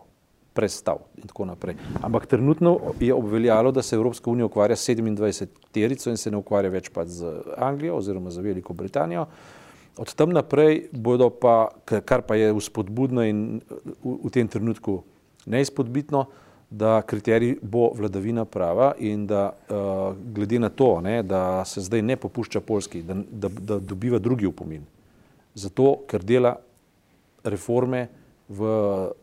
prestav 0.55 0.99
in 1.19 1.27
tako 1.29 1.45
naprej. 1.45 1.75
Ampak 2.03 2.27
trenutno 2.27 2.79
je 3.01 3.15
obveljalo, 3.15 3.73
da 3.73 3.83
se 3.83 3.97
Evropska 3.97 4.31
unija 4.31 4.47
ukvarja 4.47 4.77
s 4.77 4.89
27 4.89 5.47
terico 5.73 6.11
in 6.11 6.17
se 6.17 6.31
ne 6.31 6.37
ukvarja 6.37 6.71
več 6.71 6.89
pa 6.89 7.05
z 7.05 7.27
Anglijo 7.57 7.97
oziroma 7.97 8.31
z 8.31 8.41
Veliko 8.41 8.73
Britanijo. 8.73 9.27
Od 9.97 10.15
tam 10.15 10.35
naprej 10.35 10.89
bodo 10.91 11.31
pa, 11.31 11.71
kar 11.85 12.23
pa 12.27 12.35
je 12.35 12.51
vzpodbudno 12.51 13.23
in 13.23 13.61
v, 14.03 14.19
v 14.27 14.31
tem 14.35 14.49
trenutku 14.49 15.05
neizpodbitno, 15.47 16.27
da 16.71 17.03
kriterij 17.03 17.59
bo 17.63 17.93
vladavina 17.95 18.45
prava 18.45 18.95
in 18.99 19.27
da 19.27 19.53
uh, 19.53 20.17
glede 20.35 20.59
na 20.59 20.69
to, 20.69 21.01
ne, 21.01 21.23
da 21.23 21.65
se 21.65 21.81
zdaj 21.81 22.03
ne 22.03 22.17
popušča 22.17 22.61
Polski, 22.61 23.03
da, 23.03 23.15
da, 23.31 23.49
da 23.49 23.79
dobiva 23.79 24.19
drugi 24.19 24.47
upomin. 24.47 24.83
Zato, 25.55 26.01
ker 26.11 26.25
dela 26.25 26.57
reforme 27.45 28.09
v 28.49 28.67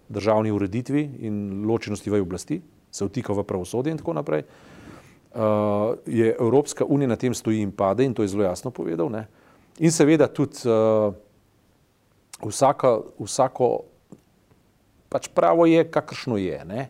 državni 0.09 0.51
ureditvi 0.51 1.03
in 1.27 1.65
ločenosti 1.67 2.09
v 2.09 2.21
oblasti, 2.21 2.61
se 2.91 3.05
vtika 3.05 3.33
v 3.33 3.43
pravosodje 3.43 3.91
in 3.91 3.99
tako 3.99 4.13
naprej, 4.13 4.45
uh, 4.45 5.99
je 6.07 6.31
Evropska 6.39 6.85
unija 6.85 7.11
na 7.11 7.19
tem 7.19 7.33
stoji 7.35 7.59
in 7.59 7.71
pade 7.71 8.05
in 8.05 8.13
to 8.13 8.23
je 8.23 8.31
zelo 8.31 8.47
jasno 8.47 8.71
povedal. 8.71 9.11
Ne. 9.11 9.27
In 9.79 9.91
seveda 9.91 10.27
tudi 10.27 10.67
uh, 10.67 11.13
vsaka, 12.43 12.99
vsako, 13.19 13.69
pač 15.09 15.29
pravo 15.33 15.65
je, 15.65 15.85
kakršno 15.91 16.37
je. 16.37 16.65
Ne 16.65 16.89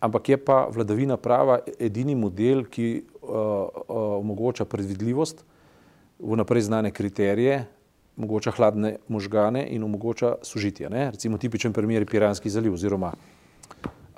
ampak 0.00 0.28
je 0.28 0.36
pa 0.36 0.66
vladavina 0.72 1.16
prava 1.16 1.60
edini 1.78 2.16
model, 2.16 2.64
ki 2.64 3.04
uh, 3.22 3.28
uh, 3.28 3.68
omogoča 4.20 4.64
predvidljivost, 4.64 5.44
vnaprej 6.18 6.62
znane 6.68 6.90
kriterije, 6.90 7.64
omogoča 8.16 8.50
hladne 8.56 8.96
možgane 9.08 9.66
in 9.70 9.84
omogoča 9.84 10.34
sožitje. 10.42 10.90
Ne? 10.90 11.10
Recimo 11.10 11.38
tipičen 11.38 11.72
primer 11.72 12.02
je 12.02 12.06
Piranski 12.06 12.50
zaliv 12.50 12.74
oziroma 12.74 13.12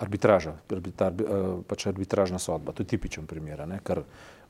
arbitraža, 0.02 0.56
arbitrar, 0.74 1.14
uh, 1.14 1.46
pač 1.68 1.86
arbitražna 1.86 2.38
sodba. 2.42 2.74
To 2.74 2.82
je 2.82 2.90
tipičen 2.94 3.26
primer, 3.30 3.64
ne? 3.68 3.78
ker 3.84 4.02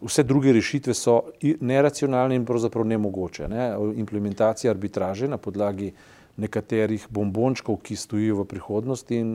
vse 0.03 0.25
druge 0.27 0.53
rešitve 0.53 0.95
so 0.97 1.19
neracionalne 1.43 2.37
in 2.37 2.47
pravzaprav 2.49 2.87
nemogoče. 2.89 3.49
Ne? 3.49 3.69
Implementacija 4.01 4.73
arbitraže 4.73 5.29
na 5.29 5.39
podlagi 5.39 5.93
nekaterih 6.37 7.07
bombončkov, 7.11 7.83
ki 7.85 7.97
stojijo 7.97 8.41
v 8.41 8.49
prihodnosti 8.49 9.19
in 9.21 9.33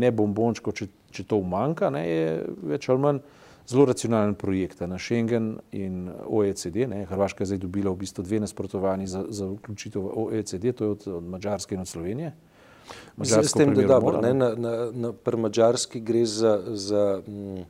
ne 0.00 0.10
bombončkov, 0.10 0.74
če, 0.74 0.88
če 1.14 1.24
to 1.30 1.38
umanka, 1.38 1.90
ne, 1.94 2.02
je 2.02 2.26
več 2.74 2.88
ali 2.90 3.02
manj 3.04 3.22
zelo 3.70 3.86
racionalen 3.86 4.34
projekt 4.34 4.80
na 4.80 4.98
Schengen 4.98 5.54
in 5.70 6.08
OECD. 6.26 6.88
Ne. 6.90 7.04
Hrvaška 7.06 7.44
je 7.44 7.52
zdaj 7.52 7.62
dobila 7.62 7.92
v 7.92 8.02
bistvu 8.02 8.24
dve 8.26 8.40
nasprotovanji 8.42 9.06
za, 9.06 9.22
za 9.28 9.46
vključitev 9.52 10.02
v 10.02 10.24
OECD, 10.26 10.72
to 10.74 10.84
je 10.84 10.96
od, 10.96 11.06
od 11.20 11.28
Mačarske 11.36 11.78
in 11.78 11.86
od 11.86 11.88
Slovenije. 11.88 12.32
S 13.22 13.52
tem, 13.52 13.74
da 13.74 13.86
dobro, 13.86 14.20
ne, 14.20 14.34
na, 14.34 14.54
na, 14.54 14.90
na, 14.92 15.12
pri 15.12 15.36
Mačarski 15.36 16.00
gre 16.00 16.24
za, 16.26 16.60
za 16.74 17.20
m, 17.26 17.64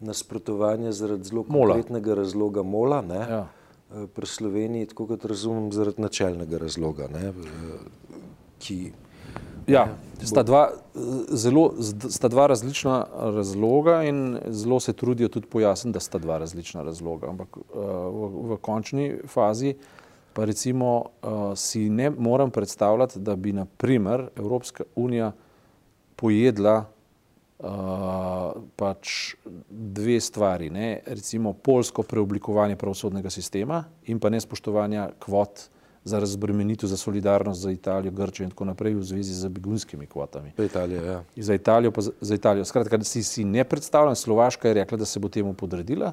nasprotovanje 0.00 0.92
zaradi 0.92 1.24
zelo 1.24 1.42
konkretnega 1.42 2.14
razloga 2.14 2.62
mola. 2.62 3.02
Ne. 3.02 3.22
Ja. 3.30 3.46
Eh, 3.94 4.06
pri 4.14 4.26
Sloveniji, 4.26 4.86
tako 4.86 5.06
kot 5.06 5.24
razumem, 5.24 5.70
zaradi 5.72 6.02
načelnega 6.02 6.58
razloga. 6.58 7.06
Ne, 7.14 7.28
eh, 7.28 7.32
ki, 8.58 8.92
ja, 9.66 9.86
sta, 10.22 10.42
dva, 10.42 10.70
eh, 10.74 10.98
zelo, 11.30 11.70
sta 12.10 12.28
dva 12.28 12.46
različna 12.46 13.04
razloga 13.14 14.02
in 14.02 14.38
zelo 14.50 14.80
se 14.80 14.92
trudijo 14.92 15.28
tudi 15.28 15.46
pojasniti, 15.46 15.94
da 15.94 16.00
sta 16.00 16.18
dva 16.18 16.38
različna 16.38 16.82
razloga. 16.82 17.28
Ampak 17.28 17.56
v, 17.74 18.26
v 18.50 18.58
končni 18.60 19.20
fazi 19.26 19.76
pa 20.36 20.44
recimo 20.44 20.90
si 21.56 21.88
ne 21.90 22.10
morem 22.10 22.50
predstavljati, 22.50 23.20
da 23.24 23.36
bi 23.36 23.52
naprimer 23.56 24.28
Evropska 24.36 24.84
unija 24.96 25.32
pojedla 26.16 26.84
Uh, 27.56 28.52
pač 28.76 29.32
dve 29.70 30.18
stvari, 30.20 30.66
ne? 30.70 31.00
recimo 31.06 31.54
polsko 31.54 32.02
preoblikovanje 32.02 32.76
pravosodnega 32.76 33.30
sistema 33.32 33.78
in 34.12 34.20
pa 34.20 34.28
nespoštovanja 34.28 35.06
kvot 35.24 35.62
za 36.04 36.18
razbremenitev, 36.20 36.88
za 36.88 36.96
solidarnost 36.96 37.60
za 37.60 37.70
Italijo, 37.72 38.12
Grčijo 38.12 38.44
in 38.44 38.50
tako 38.50 38.64
naprej 38.64 38.94
v 38.94 39.02
zvezi 39.02 39.34
z 39.34 39.48
begunskimi 39.48 40.06
kvotami. 40.06 40.52
Za 40.56 40.64
Italijo, 40.64 41.04
ja. 41.04 41.22
Za 41.36 41.54
Italijo, 41.54 41.90
pa 41.90 42.00
za, 42.00 42.12
za 42.20 42.34
Italijo. 42.34 42.64
Skratka, 42.64 43.00
si, 43.04 43.22
si 43.22 43.44
ne 43.44 43.64
predstavljam, 43.64 44.14
Slovaška 44.14 44.68
je 44.68 44.74
rekla, 44.74 44.98
da 44.98 45.04
se 45.04 45.20
bo 45.20 45.28
temu 45.28 45.54
podredila, 45.54 46.12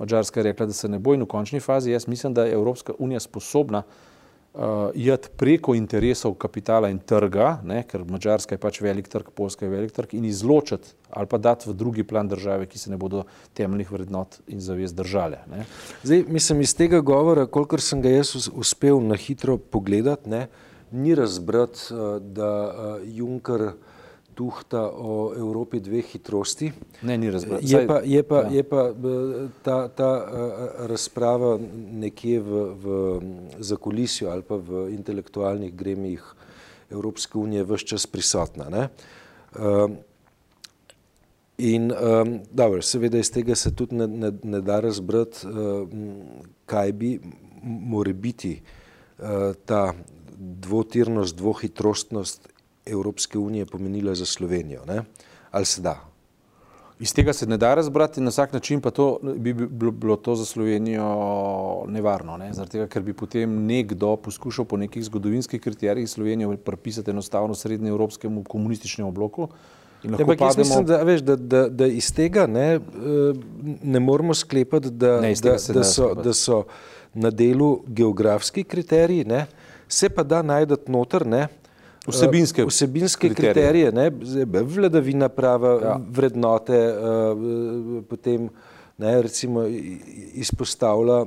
Mačarska 0.00 0.40
je 0.40 0.44
rekla, 0.50 0.66
da 0.66 0.72
se 0.72 0.88
ne 0.88 0.98
bo 0.98 1.14
in 1.14 1.22
v 1.22 1.28
končni 1.28 1.60
fazi 1.60 1.92
jaz 1.92 2.08
mislim, 2.08 2.34
da 2.34 2.44
je 2.48 2.56
Evropska 2.56 2.96
unija 2.98 3.20
sposobna 3.20 3.84
uh, 3.84 4.10
uh, 4.54 4.90
iti 4.94 5.28
preko 5.36 5.74
interesov 5.74 6.34
kapitala 6.34 6.90
in 6.90 6.98
trga, 6.98 7.58
ne, 7.64 7.82
ker 7.86 8.04
Mačarska 8.08 8.54
je 8.54 8.62
pač 8.62 8.80
velik 8.82 9.08
trg, 9.08 9.30
Poljska 9.34 9.66
je 9.66 9.70
velik 9.70 9.92
trg, 9.94 10.14
in 10.18 10.24
izločiti 10.24 10.96
ali 11.10 11.26
pa 11.26 11.38
dati 11.38 11.70
v 11.70 11.74
drugi 11.74 12.04
plan 12.06 12.28
države, 12.28 12.66
ki 12.70 12.78
se 12.78 12.90
ne 12.90 12.96
bodo 12.96 13.24
temeljnih 13.54 13.92
vrednot 13.92 14.40
in 14.46 14.60
zavez 14.62 14.94
držale. 14.94 15.40
Ne. 15.50 15.64
Zdaj, 16.02 16.24
mislim, 16.28 16.60
iz 16.60 16.74
tega 16.78 17.00
govora, 17.00 17.46
kolikor 17.46 17.82
sem 17.82 18.02
ga 18.02 18.12
jaz 18.12 18.48
uspel 18.52 19.02
na 19.02 19.18
hitro 19.18 19.56
pogledati, 19.58 20.30
ne, 20.30 20.46
ni 20.90 21.14
razbrati, 21.14 21.90
uh, 21.94 22.18
da 22.22 22.50
uh, 22.66 23.02
Juncker 23.04 23.72
tuhta 24.34 24.82
o 24.90 25.32
Evropi 25.36 25.80
dveh 25.80 26.04
hitrosti. 26.12 26.72
Ne, 27.02 27.18
ni 27.18 27.30
razbrati. 27.30 27.66
Je 27.68 27.86
pa, 27.86 28.00
je 28.04 28.22
pa, 28.22 28.42
ja. 28.42 28.50
je 28.50 28.62
pa 28.62 28.84
ta, 29.62 29.88
ta 29.88 30.10
razprava 30.88 31.58
nekje 31.92 32.40
v, 32.40 32.62
v 32.82 32.86
zakulisju 33.58 34.30
ali 34.30 34.42
pa 34.42 34.56
v 34.56 34.88
intelektualnih 34.94 35.74
gremijih 35.74 36.24
Evropske 36.90 37.38
unije 37.38 37.64
vse 37.64 37.86
čas 37.86 38.06
prisotna. 38.06 38.68
Ne? 38.70 38.88
In 41.60 41.92
um, 41.92 42.38
dobro, 42.50 42.82
seveda 42.82 43.18
iz 43.18 43.30
tega 43.32 43.54
se 43.54 43.74
tudi 43.76 43.94
ne, 43.94 44.06
ne, 44.06 44.30
ne 44.42 44.60
da 44.64 44.78
razbrati, 44.80 45.46
um, 45.46 46.14
kaj 46.66 46.92
bi 46.92 47.10
more 47.62 48.12
biti 48.12 48.54
uh, 49.18 49.52
ta 49.64 49.92
dvotirnost, 50.38 51.36
dvohitrostnost 51.36 52.48
Evropske 52.90 53.38
unije 53.38 53.66
pomenila 53.66 54.14
za 54.14 54.26
Slovenijo. 54.26 54.84
Ne? 54.86 55.02
Ali 55.50 55.64
se 55.64 55.80
da? 55.80 56.10
Iz 57.00 57.14
tega 57.14 57.32
se 57.32 57.46
ne 57.46 57.56
da 57.56 57.74
razbrati, 57.74 58.20
na 58.20 58.28
vsak 58.28 58.52
način 58.52 58.80
pa 58.80 58.90
to, 58.90 59.18
bi 59.22 59.52
bilo 59.92 60.16
to 60.16 60.34
za 60.36 60.44
Slovenijo 60.44 61.06
nevarno, 61.88 62.36
ne? 62.36 62.52
tega, 62.70 62.86
ker 62.86 63.02
bi 63.02 63.14
potem 63.16 63.54
nekdo 63.66 64.16
poskušal 64.16 64.64
po 64.64 64.76
nekih 64.76 65.04
zgodovinskih 65.04 65.60
kriterijih 65.60 66.10
Slovenijo 66.10 66.56
pripisati 66.56 67.10
enostavno 67.10 67.54
srednjeevropskemu 67.54 68.44
komunističnemu 68.44 69.12
bloku. 69.12 69.48
Ampak 70.04 70.26
pademo... 70.26 70.44
jaz 70.44 70.56
mislim, 70.56 70.84
da, 70.86 71.02
veš, 71.02 71.20
da, 71.20 71.36
da, 71.36 71.68
da 71.68 71.86
iz 71.86 72.12
tega 72.14 72.46
ne, 72.46 72.74
eh, 72.74 72.80
ne 73.82 74.00
moramo 74.00 74.34
sklepati, 74.34 74.90
da, 74.90 75.20
ne, 75.20 75.34
da, 75.42 75.56
da, 75.74 75.84
so, 75.84 76.14
da 76.14 76.32
so 76.32 76.62
na 77.14 77.30
delu 77.30 77.80
geografski 77.86 78.64
kriteriji, 78.64 79.24
ne? 79.24 79.46
se 79.88 80.08
pa 80.08 80.22
da 80.22 80.42
najdete 80.42 80.92
noter, 80.92 81.26
ne? 81.26 81.48
Vsebinske, 82.06 82.64
vsebinske 82.64 83.28
kriterije, 83.28 83.90
kriterije 83.90 83.92
ne, 83.92 84.10
vladavina 84.62 85.28
prava, 85.28 85.78
ja. 85.82 86.00
vrednote, 86.10 86.80
uh, 86.96 88.04
potem 88.08 88.48
ne, 88.98 89.22
recimo 89.22 89.64
izpostavlja 90.34 91.24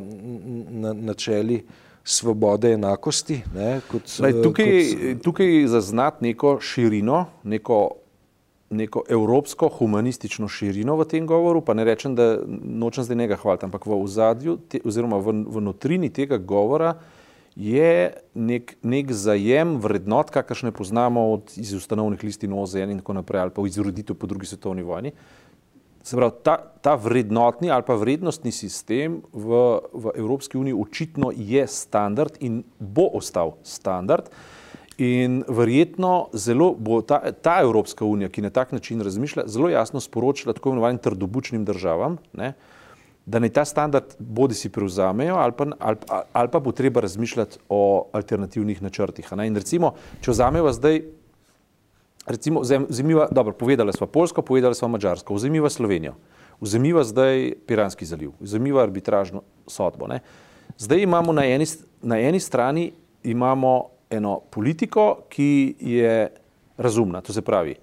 na 0.70 0.94
načeli 0.94 1.64
svobode 2.04 2.74
enakosti. 2.74 3.42
Ne, 3.56 3.82
kot, 3.92 4.02
Lej, 4.20 4.42
tukaj, 4.44 4.68
kot... 4.68 5.24
tukaj 5.24 5.68
zaznati 5.68 6.26
neko 6.26 6.58
širino, 6.62 7.26
neko, 7.44 7.90
neko 8.70 9.04
evropsko 9.10 9.70
humanistično 9.78 10.48
širino 10.48 10.98
v 11.00 11.08
tem 11.08 11.28
govoru, 11.28 11.62
pa 11.62 11.74
ne 11.74 11.86
rečem, 11.88 12.16
da 12.16 12.38
nočem 12.64 13.04
zdaj 13.04 13.18
njega 13.18 13.36
hvaliti, 13.40 13.66
ampak 13.66 13.86
v 13.86 14.02
ozadju 14.04 14.58
te, 14.68 14.82
oziroma 14.86 15.18
v, 15.18 15.38
v 15.48 15.62
notrini 15.62 16.10
tega 16.10 16.38
govora 16.38 16.98
je 17.56 18.14
nek, 18.34 18.76
nek 18.82 19.12
zajem 19.14 19.78
vrednot, 19.82 20.30
kakršne 20.34 20.72
poznamo 20.72 21.32
od, 21.34 21.54
iz 21.58 21.74
ustanovnih 21.74 22.24
listin 22.24 22.54
OZN 22.54 22.96
in 22.96 23.02
tako 23.04 23.14
naprej, 23.20 23.42
ali 23.42 23.54
pa 23.54 23.66
iz 23.68 23.78
roditev 23.78 24.18
po 24.18 24.28
drugi 24.28 24.46
svetovni 24.46 24.84
vojni. 24.84 25.12
Se 26.04 26.18
pravi, 26.18 26.34
ta, 26.44 26.58
ta 26.82 26.96
vrednotni 27.00 27.72
ali 27.72 27.84
pa 27.88 27.96
vrednostni 27.96 28.52
sistem 28.52 29.22
v, 29.34 29.62
v 29.94 30.12
Evropski 30.16 30.58
uniji 30.58 30.74
očitno 30.74 31.32
je 31.36 31.68
standard 31.68 32.42
in 32.44 32.64
bo 32.80 33.08
ostal 33.14 33.56
standard. 33.64 34.28
In 34.98 35.42
verjetno 35.48 36.28
zelo 36.34 36.74
bo 36.78 37.02
ta, 37.02 37.32
ta 37.32 37.62
Evropska 37.62 38.06
unija, 38.06 38.30
ki 38.30 38.44
na 38.46 38.50
tak 38.50 38.72
način 38.72 39.02
razmišlja, 39.02 39.48
zelo 39.48 39.70
jasno 39.70 40.02
sporočila 40.02 40.54
tako 40.54 40.70
imenovanim 40.70 41.00
trdobučnim 41.02 41.66
državam, 41.66 42.18
ne, 42.34 42.54
uh, 42.54 42.73
da 43.26 43.40
naj 43.40 43.50
ta 43.50 43.66
standard 43.66 44.16
bodi 44.20 44.56
si 44.56 44.70
prevzamejo 44.70 45.36
ali 45.36 45.52
pa, 45.58 45.66
ali, 45.80 45.98
ali 46.34 46.50
pa 46.52 46.60
bo 46.60 46.72
treba 46.72 47.02
razmišljati 47.02 47.58
o 47.70 48.10
alternativnih 48.12 48.82
načrtih. 48.82 49.28
In 49.46 49.56
recimo, 49.56 49.94
če 50.22 50.32
vzamemo 50.32 50.72
zdaj, 50.74 51.02
recimo, 52.28 52.62
vzemiva, 52.90 53.28
dobro, 53.32 53.54
povedali 53.54 53.94
smo 53.94 54.08
Polsko, 54.08 54.42
povedali 54.42 54.76
smo 54.76 54.88
Mačarsko, 54.88 55.34
vzemiva 55.34 55.70
Slovenijo, 55.70 56.16
vzemiva 56.62 57.04
zdaj 57.04 57.54
Piranski 57.68 58.06
zaliv, 58.06 58.32
vzemiva 58.40 58.84
arbitražno 58.84 59.42
sodbo. 59.68 60.08
Ne. 60.08 60.20
Zdaj 60.78 61.02
imamo 61.02 61.32
na 61.32 61.46
eni, 61.46 61.66
na 62.02 62.20
eni 62.20 62.40
strani 62.40 62.92
imamo 63.24 63.90
eno 64.10 64.40
politiko, 64.52 65.24
ki 65.30 65.76
je 65.80 66.30
razumna, 66.78 67.22
to 67.22 67.34
se 67.34 67.42
pravi, 67.42 67.76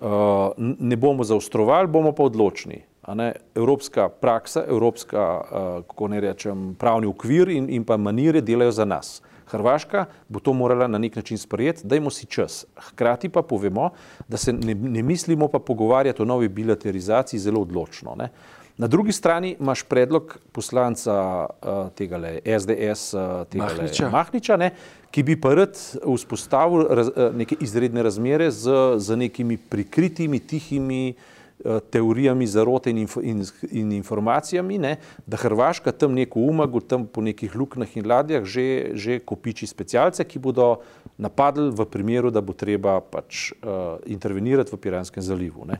uh, 0.00 0.52
ne 0.58 0.96
bomo 0.96 1.24
zaostrovali, 1.24 1.88
bomo 1.88 2.12
pa 2.12 2.22
odločni 2.22 2.82
ne, 3.14 3.32
evropska 3.54 4.08
praksa, 4.08 4.64
evropska, 4.68 5.40
uh, 5.40 5.84
kako 5.86 6.08
ne 6.08 6.20
rečem, 6.20 6.74
pravni 6.78 7.06
okvir 7.06 7.48
in, 7.48 7.68
in 7.70 7.84
pa 7.84 7.96
manire 7.96 8.40
delajo 8.40 8.72
za 8.72 8.84
nas. 8.84 9.22
Hrvaška 9.46 10.06
bo 10.28 10.40
to 10.40 10.52
morala 10.52 10.86
na 10.88 10.98
nek 10.98 11.16
način 11.16 11.38
sprejeti, 11.38 11.86
dajmo 11.86 12.10
si 12.10 12.26
čas. 12.26 12.64
Hkrati 12.76 13.28
pa 13.28 13.42
povemo, 13.42 13.90
da 14.28 14.36
se 14.36 14.52
ne, 14.52 14.74
ne 14.74 15.02
mislimo 15.02 15.48
pa 15.48 15.58
pogovarjati 15.58 16.22
o 16.22 16.24
novi 16.24 16.48
bilaterizaciji 16.48 17.40
zelo 17.40 17.60
odločno. 17.60 18.14
Ne. 18.18 18.30
Na 18.76 18.86
drugi 18.86 19.12
strani 19.12 19.56
imaš 19.60 19.82
predlog 19.82 20.38
poslanca 20.52 21.46
uh, 21.46 21.92
tega 21.94 22.16
le 22.16 22.40
SDS, 22.58 23.14
uh, 23.14 23.44
tega 23.50 23.64
Mahniča. 23.64 24.08
Mahniča 24.10 24.56
ne, 24.56 24.70
ki 25.10 25.22
bi 25.22 25.36
pa 25.40 25.54
rad 25.54 25.78
vzpostavil 26.16 26.88
raz, 26.90 27.10
neke 27.34 27.56
izredne 27.60 28.02
razmere 28.02 28.50
z, 28.50 28.72
z 28.96 29.16
nekimi 29.16 29.56
prikritimi, 29.56 30.40
tihimi 30.40 31.14
uh, 31.14 31.43
teorijami 31.90 32.46
zarote 32.46 32.90
in, 32.90 32.98
info, 32.98 33.20
in, 33.20 33.44
in 33.70 33.92
informacijami, 33.92 34.78
ne, 34.78 34.96
da 35.26 35.36
Hrvaška 35.36 35.92
tam 35.92 36.12
neko 36.14 36.40
umagu, 36.40 36.80
tam 36.80 37.06
po 37.06 37.22
nekih 37.22 37.56
luknah 37.56 37.96
in 37.96 38.08
ladjah 38.08 38.44
že, 38.44 38.92
že 38.94 39.18
kopiči 39.24 39.66
specialce, 39.66 40.24
ki 40.24 40.38
bodo 40.38 40.82
napadli 41.16 41.70
v 41.70 41.86
primeru, 41.86 42.30
da 42.30 42.42
bo 42.42 42.52
treba 42.52 42.98
pač 43.00 43.52
uh, 43.52 44.02
intervenirati 44.06 44.74
v 44.74 44.80
Piranskem 44.82 45.22
zalivu. 45.22 45.64
Ne. 45.64 45.78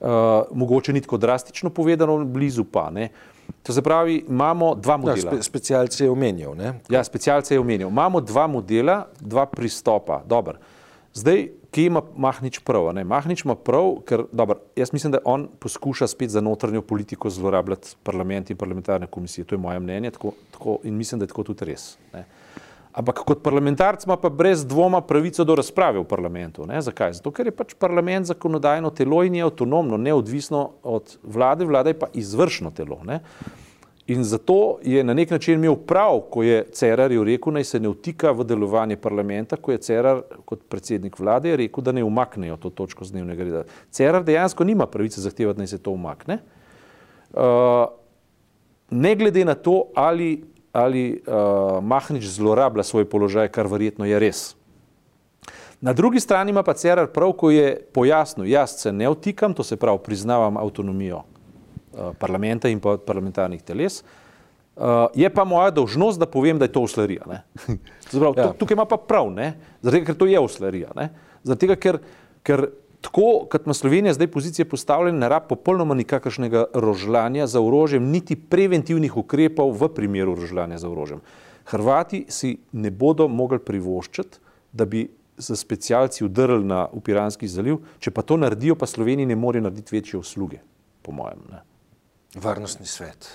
Uh, 0.00 0.46
mogoče 0.54 0.92
ni 0.92 1.00
tako 1.00 1.18
drastično 1.18 1.70
povedano, 1.70 2.18
blizu 2.24 2.64
pa. 2.64 2.90
Ne. 2.90 3.10
To 3.62 3.72
se 3.72 3.82
pravi, 3.82 4.24
imamo 4.28 4.74
dva 4.74 4.96
modela. 4.96 5.32
Ja, 5.34 5.42
spe, 5.42 5.42
specialce 5.42 6.04
je 6.04 6.10
omenjal. 6.10 6.54
Ne? 6.54 6.74
Ja, 6.90 7.04
specialce 7.04 7.54
je 7.54 7.60
omenil. 7.60 7.88
Imamo 7.88 8.20
dva 8.20 8.46
modela, 8.46 9.06
dva 9.20 9.46
pristopa. 9.46 10.22
Dobar. 10.26 10.58
Zdaj, 11.16 11.46
kje 11.70 11.86
ima 11.88 12.02
Mahnič 12.16 12.58
prav? 12.60 12.90
Ne? 12.94 13.04
Mahnič 13.04 13.46
ima 13.46 13.54
prav, 13.56 14.02
ker 14.04 14.26
dober, 14.36 14.58
jaz 14.76 14.92
mislim, 14.92 15.14
da 15.14 15.22
on 15.24 15.46
poskuša 15.60 16.06
spet 16.12 16.30
za 16.30 16.42
notranjo 16.44 16.82
politiko 16.82 17.30
zlorabljati 17.30 17.94
parlament 18.02 18.50
in 18.50 18.56
parlamentarne 18.56 19.06
komisije. 19.06 19.44
To 19.44 19.54
je 19.54 19.58
moje 19.58 19.80
mnenje 19.80 20.10
tako, 20.10 20.32
tako, 20.50 20.78
in 20.84 20.94
mislim, 20.94 21.18
da 21.18 21.24
je 21.24 21.32
tako 21.32 21.42
tudi 21.48 21.64
res. 21.64 21.94
Ne? 22.12 22.26
Ampak 22.92 23.22
kot 23.24 23.42
parlamentarc 23.42 24.04
ima 24.04 24.16
pa 24.20 24.28
brez 24.28 24.66
dvoma 24.66 25.00
pravico 25.00 25.44
do 25.44 25.56
razprave 25.56 26.00
v 26.00 26.04
parlamentu. 26.04 26.66
Ne? 26.68 26.82
Zakaj? 26.84 27.16
Zato, 27.16 27.32
ker 27.32 27.48
je 27.48 27.56
pač 27.56 27.72
parlament 27.80 28.28
zakonodajno 28.28 28.90
telo 28.90 29.22
in 29.24 29.40
je 29.40 29.48
avtonomno, 29.48 29.96
neodvisno 29.96 30.70
od 30.82 31.16
vlade, 31.22 31.64
vlada 31.64 31.92
je 31.92 31.98
pa 31.98 32.12
izvršno 32.12 32.76
telo. 32.76 33.00
Ne? 33.04 33.22
In 34.06 34.24
zato 34.24 34.78
je 34.82 35.04
na 35.04 35.14
nek 35.14 35.30
način 35.30 35.54
imel 35.54 35.76
prav, 35.76 36.20
ko 36.30 36.42
je 36.42 36.64
Cerar 36.72 37.12
je 37.12 37.24
rekel, 37.24 37.52
naj 37.52 37.64
se 37.64 37.80
ne 37.80 37.90
vtika 37.90 38.30
v 38.30 38.44
delovanje 38.46 38.96
parlamenta, 38.96 39.56
ko 39.56 39.72
je 39.72 39.78
Cerar 39.82 40.22
kot 40.44 40.62
predsednik 40.68 41.18
vlade 41.18 41.56
rekel, 41.56 41.82
da 41.82 41.92
ne 41.92 42.04
umaknejo 42.04 42.56
to 42.56 42.70
točko 42.70 43.04
z 43.04 43.16
dnevnega 43.16 43.44
reda. 43.44 43.64
Cerar 43.90 44.24
dejansko 44.24 44.64
nima 44.64 44.86
pravice 44.86 45.20
zahtevati, 45.20 45.58
naj 45.58 45.66
se 45.66 45.78
to 45.82 45.90
umakne. 45.90 46.38
Uh, 47.34 47.42
ne 48.90 49.14
glede 49.16 49.44
na 49.44 49.54
to, 49.54 49.88
ali 49.94 50.44
ali 50.76 51.22
uh, 51.26 51.82
Mahnič 51.82 52.24
zlorablja 52.36 52.82
svoj 52.82 53.06
položaj, 53.08 53.48
kar 53.48 53.66
verjetno 53.66 54.04
je 54.04 54.18
res. 54.20 54.56
Na 55.80 55.92
drugi 55.92 56.20
strani 56.20 56.52
ima 56.52 56.62
pa 56.62 56.74
Cerar 56.76 57.08
prav, 57.08 57.32
ko 57.32 57.50
je 57.50 57.72
pojasnil, 57.92 58.46
jaz 58.46 58.76
se 58.76 58.92
ne 58.92 59.08
vtikam, 59.08 59.54
to 59.54 59.64
se 59.64 59.76
pravi, 59.76 59.98
priznavam 60.04 60.56
avtonomijo 60.56 61.22
parlamenta 62.18 62.68
in 62.68 62.80
pa 62.80 62.96
parlamentarnih 62.98 63.62
teles, 63.62 64.02
uh, 64.02 65.06
je 65.14 65.30
pa 65.32 65.44
moja 65.44 65.70
dolžnost, 65.70 66.20
da 66.20 66.26
povem, 66.26 66.58
da 66.58 66.68
je 66.68 66.72
to 66.72 66.84
uslarija. 66.86 67.42
Zaprav, 68.10 68.34
ja. 68.38 68.50
Tukaj 68.58 68.74
ima 68.74 68.84
pa 68.84 68.96
prav, 68.96 69.30
ne? 69.30 69.54
zato 69.82 70.02
ker 70.04 70.18
to 70.18 70.26
je 70.26 70.40
uslarija. 70.40 71.08
Zato 71.42 71.76
ker, 71.80 72.00
ker 72.42 72.68
tako, 73.00 73.46
kot 73.50 73.66
ima 73.66 73.74
Slovenija 73.74 74.14
zdaj 74.14 74.30
pozicije 74.32 74.68
postavljene, 74.68 75.18
ne 75.18 75.28
rab 75.28 75.48
popolnoma 75.48 75.94
nikakršnega 75.94 76.64
rožljanja 76.74 77.46
za 77.46 77.60
orožjem, 77.60 78.10
niti 78.10 78.36
preventivnih 78.36 79.16
ukrepov 79.16 79.72
v 79.80 79.88
primeru 79.94 80.34
rožljanja 80.34 80.78
za 80.78 80.90
orožjem. 80.90 81.20
Hrvati 81.66 82.24
si 82.28 82.56
ne 82.72 82.90
bodo 82.90 83.28
mogli 83.28 83.58
privoščiti, 83.58 84.38
da 84.72 84.84
bi 84.84 85.08
za 85.36 85.56
specialci 85.56 86.24
udrli 86.24 86.64
na 86.64 86.86
Upiranski 86.92 87.48
zaliv, 87.48 87.80
če 88.00 88.10
pa 88.10 88.22
to 88.22 88.36
naredijo, 88.40 88.74
pa 88.74 88.86
Sloveniji 88.86 89.26
ne 89.26 89.36
more 89.36 89.60
narediti 89.60 89.96
večje 89.96 90.18
usluge, 90.18 90.60
po 91.02 91.12
mojem. 91.12 91.42
Ne. 91.50 91.62
Varnostni 92.36 92.86
svet. 92.86 93.28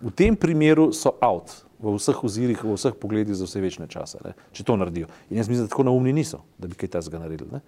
V 0.00 0.12
tem 0.14 0.36
primeru 0.36 0.92
so 0.92 1.16
out, 1.24 1.64
v 1.80 1.96
vseh 1.96 2.24
ozirih, 2.24 2.60
v 2.62 2.76
vseh 2.76 2.94
pogledih 2.94 3.36
za 3.36 3.48
vse 3.48 3.60
večne 3.60 3.86
čase, 3.90 4.20
ne, 4.24 4.34
če 4.52 4.64
to 4.64 4.76
naredijo. 4.76 5.08
In 5.30 5.40
jaz 5.40 5.48
mislim, 5.48 5.66
da 5.66 5.72
tako 5.72 5.86
naumni 5.88 6.12
niso, 6.16 6.44
da 6.58 6.68
bi 6.68 6.78
kaj 6.78 6.94
tazga 6.98 7.20
naredili. 7.20 7.58
Ne. 7.58 7.62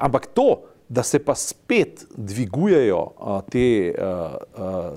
Ampak 0.00 0.30
to, 0.34 0.64
da 0.88 1.02
se 1.02 1.18
pa 1.18 1.34
spet 1.34 2.06
dvigujejo 2.16 3.00
uh, 3.00 3.40
te 3.50 3.94
uh, 3.94 4.34
uh, 4.54 4.96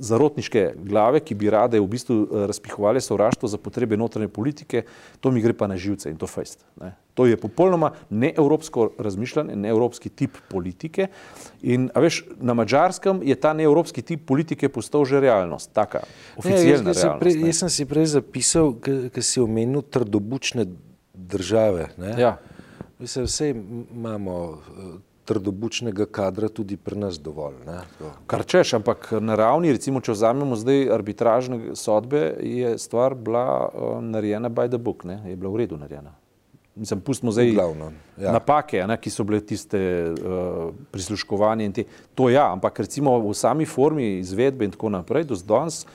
zarotniške 0.00 0.74
glave, 0.84 1.20
ki 1.24 1.34
bi 1.34 1.50
rade 1.52 1.80
v 1.80 1.88
bistvu 1.88 2.46
razpihovali 2.48 3.00
sovraštvo 3.00 3.48
za 3.48 3.58
potrebe 3.58 3.96
notranje 3.96 4.28
politike, 4.28 4.84
to 5.20 5.32
mi 5.32 5.40
gre 5.40 5.56
pa 5.56 5.68
na 5.70 5.76
živce 5.76 6.10
in 6.12 6.18
to 6.20 6.28
fejst. 6.28 6.64
Ne. 6.80 6.92
To 7.16 7.24
je 7.26 7.36
popolnoma 7.40 7.90
neevropsko 8.10 8.90
razmišljanje, 9.00 9.56
neevropski 9.56 10.10
tip 10.12 10.36
politike. 10.52 11.08
In 11.64 11.88
veš, 11.94 12.20
na 12.40 12.52
mačarskem 12.54 13.22
je 13.24 13.34
ta 13.40 13.54
neevropski 13.56 14.04
tip 14.04 14.26
politike 14.28 14.68
postal 14.68 15.06
že 15.08 15.20
realnost, 15.24 15.72
taka 15.72 16.04
oficialna 16.36 16.60
ne, 16.60 16.92
jaz, 16.92 17.04
realnost. 17.04 17.20
Pre, 17.20 17.32
jaz 17.48 17.62
sem 17.64 17.72
si 17.72 17.86
prej 17.88 18.10
zapisal, 18.18 18.74
ker 18.84 19.24
si 19.24 19.40
omenil 19.40 19.80
trdobučne 19.80 20.66
države. 21.14 21.88
Ne. 21.96 22.12
Ja. 22.20 22.36
Mislim, 22.98 23.24
vse 23.24 23.48
imamo 23.50 24.36
trdobučnega 25.24 26.06
kadra 26.06 26.48
tudi 26.48 26.76
pri 26.76 26.98
nas 26.98 27.18
dovolj. 27.20 27.56
Ne? 27.66 27.80
Kar 28.26 28.44
češ, 28.44 28.76
ampak 28.78 29.08
na 29.20 29.34
ravni, 29.34 29.72
recimo, 29.72 30.00
če 30.00 30.14
vzamemo 30.14 30.56
zdaj 30.56 30.92
arbitražne 30.94 31.74
sodbe, 31.80 32.22
je 32.44 32.76
stvar 32.78 33.16
bila 33.16 33.46
uh, 33.66 33.98
narejena 34.04 34.52
by 34.52 34.68
the 34.68 34.78
book, 34.78 35.04
ne? 35.04 35.22
je 35.26 35.36
bila 35.36 35.50
v 35.56 35.64
redu 35.64 35.80
narejena. 35.80 36.14
Mislim, 36.76 37.00
pustimo 37.00 37.32
zdaj 37.32 37.50
Glavno, 37.50 37.92
ja. 38.20 38.32
napake, 38.32 38.82
ne, 38.86 38.98
ki 39.00 39.10
so 39.10 39.24
bile 39.24 39.40
tiste 39.40 39.78
uh, 40.12 40.74
prisluškovanje 40.92 41.64
in 41.64 41.72
te. 41.72 41.84
To 42.14 42.28
ja, 42.28 42.50
ampak 42.52 42.82
recimo 42.84 43.14
v 43.24 43.32
sami 43.34 43.64
formi 43.64 44.18
izvedbe 44.18 44.64
in 44.64 44.74
tako 44.74 44.90
naprej, 44.92 45.24
do 45.24 45.38
danes, 45.48 45.86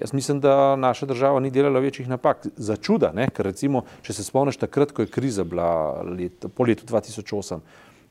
jaz 0.00 0.12
mislim, 0.12 0.40
da 0.40 0.76
naša 0.76 1.06
država 1.06 1.40
ni 1.40 1.50
delala 1.50 1.80
večjih 1.80 2.08
napak. 2.08 2.46
Za 2.56 2.76
čuda, 2.76 3.12
ne, 3.12 3.28
ker 3.28 3.44
recimo, 3.44 3.84
če 4.02 4.16
se 4.16 4.24
spomniš 4.24 4.56
takrat, 4.56 4.92
ko 4.96 5.04
je 5.04 5.12
kriza 5.12 5.44
bila 5.44 6.00
let, 6.02 6.48
po 6.56 6.64
letu 6.64 6.88
2008, 6.88 7.60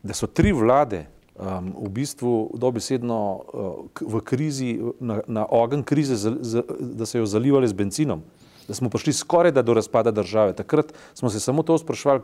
da 0.04 0.14
so 0.14 0.30
tri 0.30 0.54
vlade 0.54 1.08
um, 1.36 1.74
v 1.88 1.90
bistvu 1.90 2.52
dobesedno 2.54 3.20
uh, 3.34 4.06
v 4.14 4.22
krizi, 4.22 4.76
na, 5.00 5.24
na 5.28 5.48
ogen 5.50 5.82
krize, 5.84 6.16
za, 6.22 6.36
za, 6.42 6.64
da 6.80 7.10
so 7.10 7.18
jo 7.18 7.26
zalivali 7.26 7.68
z 7.68 7.74
benzinom, 7.74 8.22
da 8.72 8.76
smo 8.76 8.90
prišli 8.90 9.14
skoraj 9.14 9.52
do 9.52 9.74
razpada 9.74 10.12
države. 10.12 10.54
Takrat 10.56 10.94
smo 11.14 11.30
se 11.30 11.40
samo 11.40 11.64
to 11.64 11.78
sprašvali, 11.78 12.22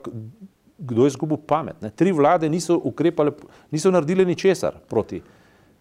kdo 0.77 1.03
je 1.03 1.07
izgubil 1.07 1.37
pamet. 1.37 1.81
Ne? 1.81 1.89
Tri 1.89 2.11
vlade 2.11 2.49
niso 2.49 2.79
ukrepale, 2.83 3.31
niso 3.71 3.91
naredile 3.91 4.25
ničesar 4.25 4.79
proti. 4.89 5.21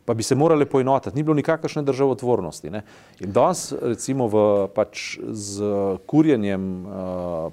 Pa 0.06 0.14
bi 0.14 0.22
se 0.22 0.34
morali 0.34 0.66
poenotiti, 0.66 1.16
ni 1.16 1.22
bilo 1.22 1.34
nikakršne 1.34 1.82
državotvornosti. 1.82 2.70
Ne? 2.70 2.82
In 3.20 3.32
danes, 3.34 3.72
recimo, 3.82 4.28
v, 4.30 4.42
pač 4.74 5.18
z 5.18 5.70
kurjenjem 6.06 6.66
uh, 6.86 6.90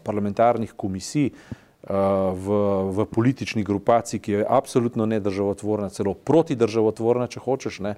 parlamentarnih 0.03 0.73
komisij, 0.77 1.31
uh, 1.33 1.93
v, 2.33 2.59
v 2.93 3.05
politični 3.13 3.63
grupaciji, 3.63 4.19
ki 4.19 4.37
je 4.37 4.45
absolutno 4.49 5.05
nedržavotvorna, 5.05 5.89
celo 5.89 6.13
protidržavotvorna, 6.13 7.27
če 7.27 7.41
hočeš, 7.41 7.81
ne, 7.83 7.95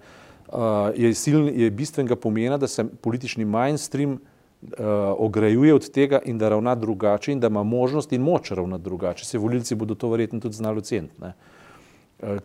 je, 0.95 1.11
siln, 1.13 1.49
je 1.49 1.69
bistvenega 1.71 2.15
pomena, 2.15 2.57
da 2.57 2.67
se 2.67 2.85
politični 2.85 3.45
mainstream 3.45 4.19
ograjuje 5.17 5.73
od 5.73 5.89
tega 5.91 6.19
in 6.25 6.37
da 6.37 6.49
ravna 6.49 6.75
drugače 6.75 7.31
in 7.31 7.39
da 7.39 7.47
ima 7.47 7.63
možnost 7.63 8.13
in 8.13 8.21
moč 8.21 8.51
ravnati 8.51 8.83
drugače. 8.83 9.25
Se 9.25 9.37
volilci 9.37 9.75
bodo 9.75 9.95
to 9.95 10.09
verjetno 10.09 10.39
tudi 10.39 10.55
znali 10.55 10.77
oceniti, 10.77 11.31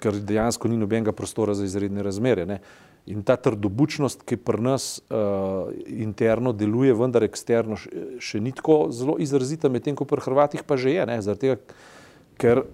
ker 0.01 0.21
dejansko 0.21 0.69
ni 0.69 0.77
nobenega 0.77 1.13
prostora 1.13 1.55
za 1.55 1.65
izredne 1.65 2.03
razmere. 2.03 2.47
Ne. 2.47 2.61
In 3.07 3.23
ta 3.23 3.37
trdobučnost, 3.37 4.23
ki 4.29 4.37
pri 4.37 4.61
nas 4.63 5.01
uh, 5.09 5.71
interno 5.87 6.53
deluje, 6.53 6.93
vendar 6.95 7.25
eksterno 7.25 7.79
še, 7.81 7.91
še 8.21 8.41
ni 8.45 8.53
tako 8.53 8.91
zelo 8.93 9.17
izrazita, 9.19 9.71
medtem 9.73 9.97
ko 9.97 10.05
pri 10.05 10.21
Hrvatih 10.21 10.67
pa 10.69 10.77
že 10.77 10.93
je. 10.93 11.07
Tega, 11.41 11.57
ker 12.37 12.65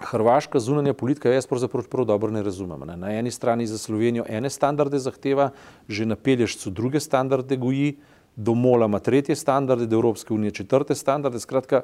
hrvaška 0.00 0.58
zunanja 0.58 0.94
politika, 0.94 1.30
jaz 1.30 1.46
pravzaprav 1.46 1.86
prav 1.88 2.04
dobro 2.04 2.32
ne 2.32 2.42
razumem. 2.42 2.80
Ne? 2.86 2.96
Na 2.96 3.12
eni 3.14 3.30
strani 3.30 3.66
za 3.66 3.78
Slovenijo 3.78 4.24
ene 4.28 4.50
standarde 4.50 4.98
zahteva, 4.98 5.50
že 5.88 6.06
na 6.06 6.16
Pelješcu 6.16 6.70
druge 6.70 7.00
standarde 7.00 7.56
goji, 7.56 7.96
do 8.36 8.54
Mola 8.54 8.86
ima 8.86 8.98
tretje 8.98 9.36
standarde, 9.36 9.86
do 9.86 9.96
Evropske 9.96 10.34
unije 10.34 10.50
četrte 10.50 10.94
standarde. 10.94 11.40
Skratka, 11.40 11.82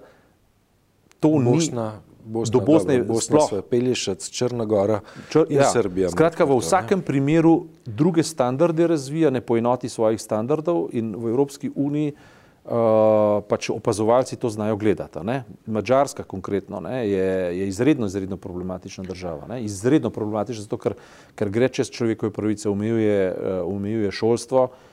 to 1.20 1.28
Bosna, 1.28 1.92
ni. 1.92 2.10
Bosna, 2.24 2.52
do 2.52 2.64
Bosne, 2.66 3.02
Bosna 3.02 3.40
sploh, 3.40 3.62
Pelješac, 3.70 4.28
Črnagora 4.30 5.00
Čr, 5.30 5.46
in 5.48 5.56
ja, 5.56 5.70
Srbija. 5.70 6.10
Skratka, 6.10 6.44
v 6.44 6.58
vsakem 6.60 7.02
primeru 7.02 7.64
druge 7.86 8.22
standarde 8.22 8.86
razvija, 8.86 9.30
ne 9.30 9.40
poenoti 9.40 9.88
svojih 9.88 10.20
standardov 10.20 10.88
in 10.92 11.14
v 11.16 11.32
Evropski 11.32 11.70
uniji 11.74 12.12
uh, 12.12 13.40
pač 13.48 13.70
opazovalci 13.70 14.36
to 14.36 14.50
znajo 14.50 14.76
gledati. 14.76 15.24
Ne? 15.24 15.42
Mačarska 15.66 16.22
konkretno 16.22 16.80
ne, 16.80 17.08
je, 17.08 17.58
je 17.58 17.68
izredno, 17.68 18.06
izredno 18.06 18.36
problematična 18.36 19.04
država. 19.04 19.48
Ne? 19.48 19.64
Izredno 19.64 20.10
problematična 20.10 20.68
zato, 20.68 20.76
ker, 20.76 20.94
ker 21.34 21.50
gre 21.50 21.68
čez 21.68 21.90
človekove 21.90 22.32
pravice, 22.32 22.68
omejuje, 22.68 23.32
uh, 23.32 23.74
omejuje 23.74 24.12
šolstvo, 24.12 24.68
uh, 24.68 24.89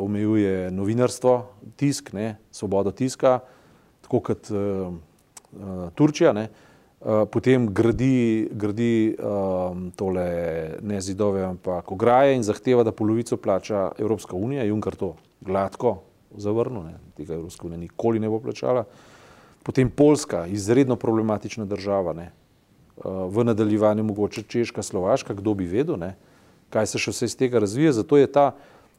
omejuje 0.00 0.70
novinarstvo, 0.70 1.46
tisk, 1.76 2.12
ne, 2.12 2.36
svobodo 2.50 2.90
tiska, 2.90 3.40
tako 4.04 4.20
kot 4.20 4.50
uh, 4.50 4.58
uh, 4.90 5.90
Turčija, 5.94 6.32
ne, 6.32 6.48
uh, 7.00 7.24
potem 7.30 7.68
gradi, 7.72 8.48
gradi 8.52 9.16
um, 9.16 9.88
tole 9.96 10.26
ne 10.82 11.00
zidove, 11.00 11.44
ampak 11.44 11.92
ograje 11.92 12.36
in 12.36 12.42
zahteva, 12.42 12.84
da 12.84 12.92
polovico 12.92 13.36
plača 13.36 13.90
Evropska 13.98 14.36
unija, 14.36 14.64
Junker 14.64 14.96
to 14.96 15.14
gladko 15.40 16.00
zavrnil, 16.36 16.82
ne, 16.90 16.98
tega 17.16 17.34
Evropska 17.34 17.66
unija 17.66 17.80
nikoli 17.80 18.20
ne 18.20 18.28
bo 18.28 18.40
plačala. 18.40 18.84
Potem 19.62 19.90
Poljska, 19.90 20.46
izredno 20.46 20.96
problematična 20.96 21.64
država, 21.64 22.12
ne, 22.12 22.30
uh, 22.96 23.24
v 23.32 23.44
nadaljevanju 23.44 24.04
mogoče 24.04 24.42
Češka, 24.42 24.82
Slovaška, 24.82 25.34
kdo 25.34 25.54
bi 25.54 25.64
vedel, 25.64 25.96
ne, 25.96 26.14
kaj 26.74 26.90
se 26.90 26.98
še 26.98 27.14
vse 27.14 27.30
iz 27.30 27.36
tega 27.38 27.62
razvija. 27.62 27.92
Zato 27.94 28.18
je 28.18 28.26
ta 28.26 28.50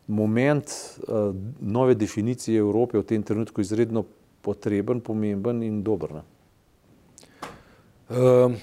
moment 0.08 0.70
uh, 1.08 1.34
nove 1.60 1.96
definicije 1.96 2.60
Evrope 2.60 3.00
v 3.00 3.04
tem 3.04 3.24
trenutku 3.24 3.62
izredno 3.62 4.06
potreben, 4.42 5.02
pomemben 5.02 5.64
in 5.64 5.82
dober. 5.84 6.14
Ne. 6.14 6.24
Uh, 8.10 8.54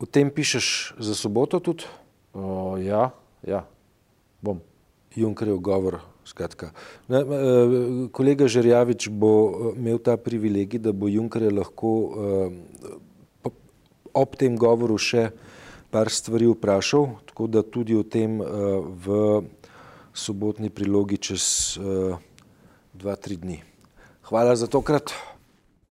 o 0.00 0.06
tem 0.08 0.30
pišeš 0.30 0.96
za 0.98 1.14
soboto 1.14 1.60
tudi? 1.60 1.84
Uh, 2.32 2.80
ja, 2.80 3.10
ja, 3.44 3.66
bom. 4.40 4.60
Junkerjev 5.16 5.58
govor. 5.64 6.00
Skratka. 6.26 6.72
Ne, 7.08 7.20
uh, 7.22 8.08
kolega 8.10 8.48
Žerjavič 8.50 9.08
bo 9.14 9.72
imel 9.76 10.00
ta 10.02 10.16
privilegij, 10.18 10.82
da 10.82 10.92
bo 10.92 11.06
Junkerje 11.08 11.52
lahko 11.54 11.92
uh, 12.02 13.52
ob 14.16 14.34
tem 14.34 14.56
govoru 14.58 14.96
še 14.98 15.28
par 15.92 16.10
stvari 16.10 16.48
vprašal, 16.50 17.06
tako 17.30 17.46
da 17.46 17.62
tudi 17.62 17.94
o 17.94 18.02
tem 18.02 18.40
uh, 18.40 18.82
v 18.82 19.20
sobotni 20.16 20.70
prilogi 20.72 21.20
čez 21.20 21.76
uh, 21.76 22.16
dva, 22.96 23.16
tri 23.20 23.36
dni. 23.36 23.60
Hvala 24.26 24.56
za 24.56 24.66
tokrat. 24.66 25.12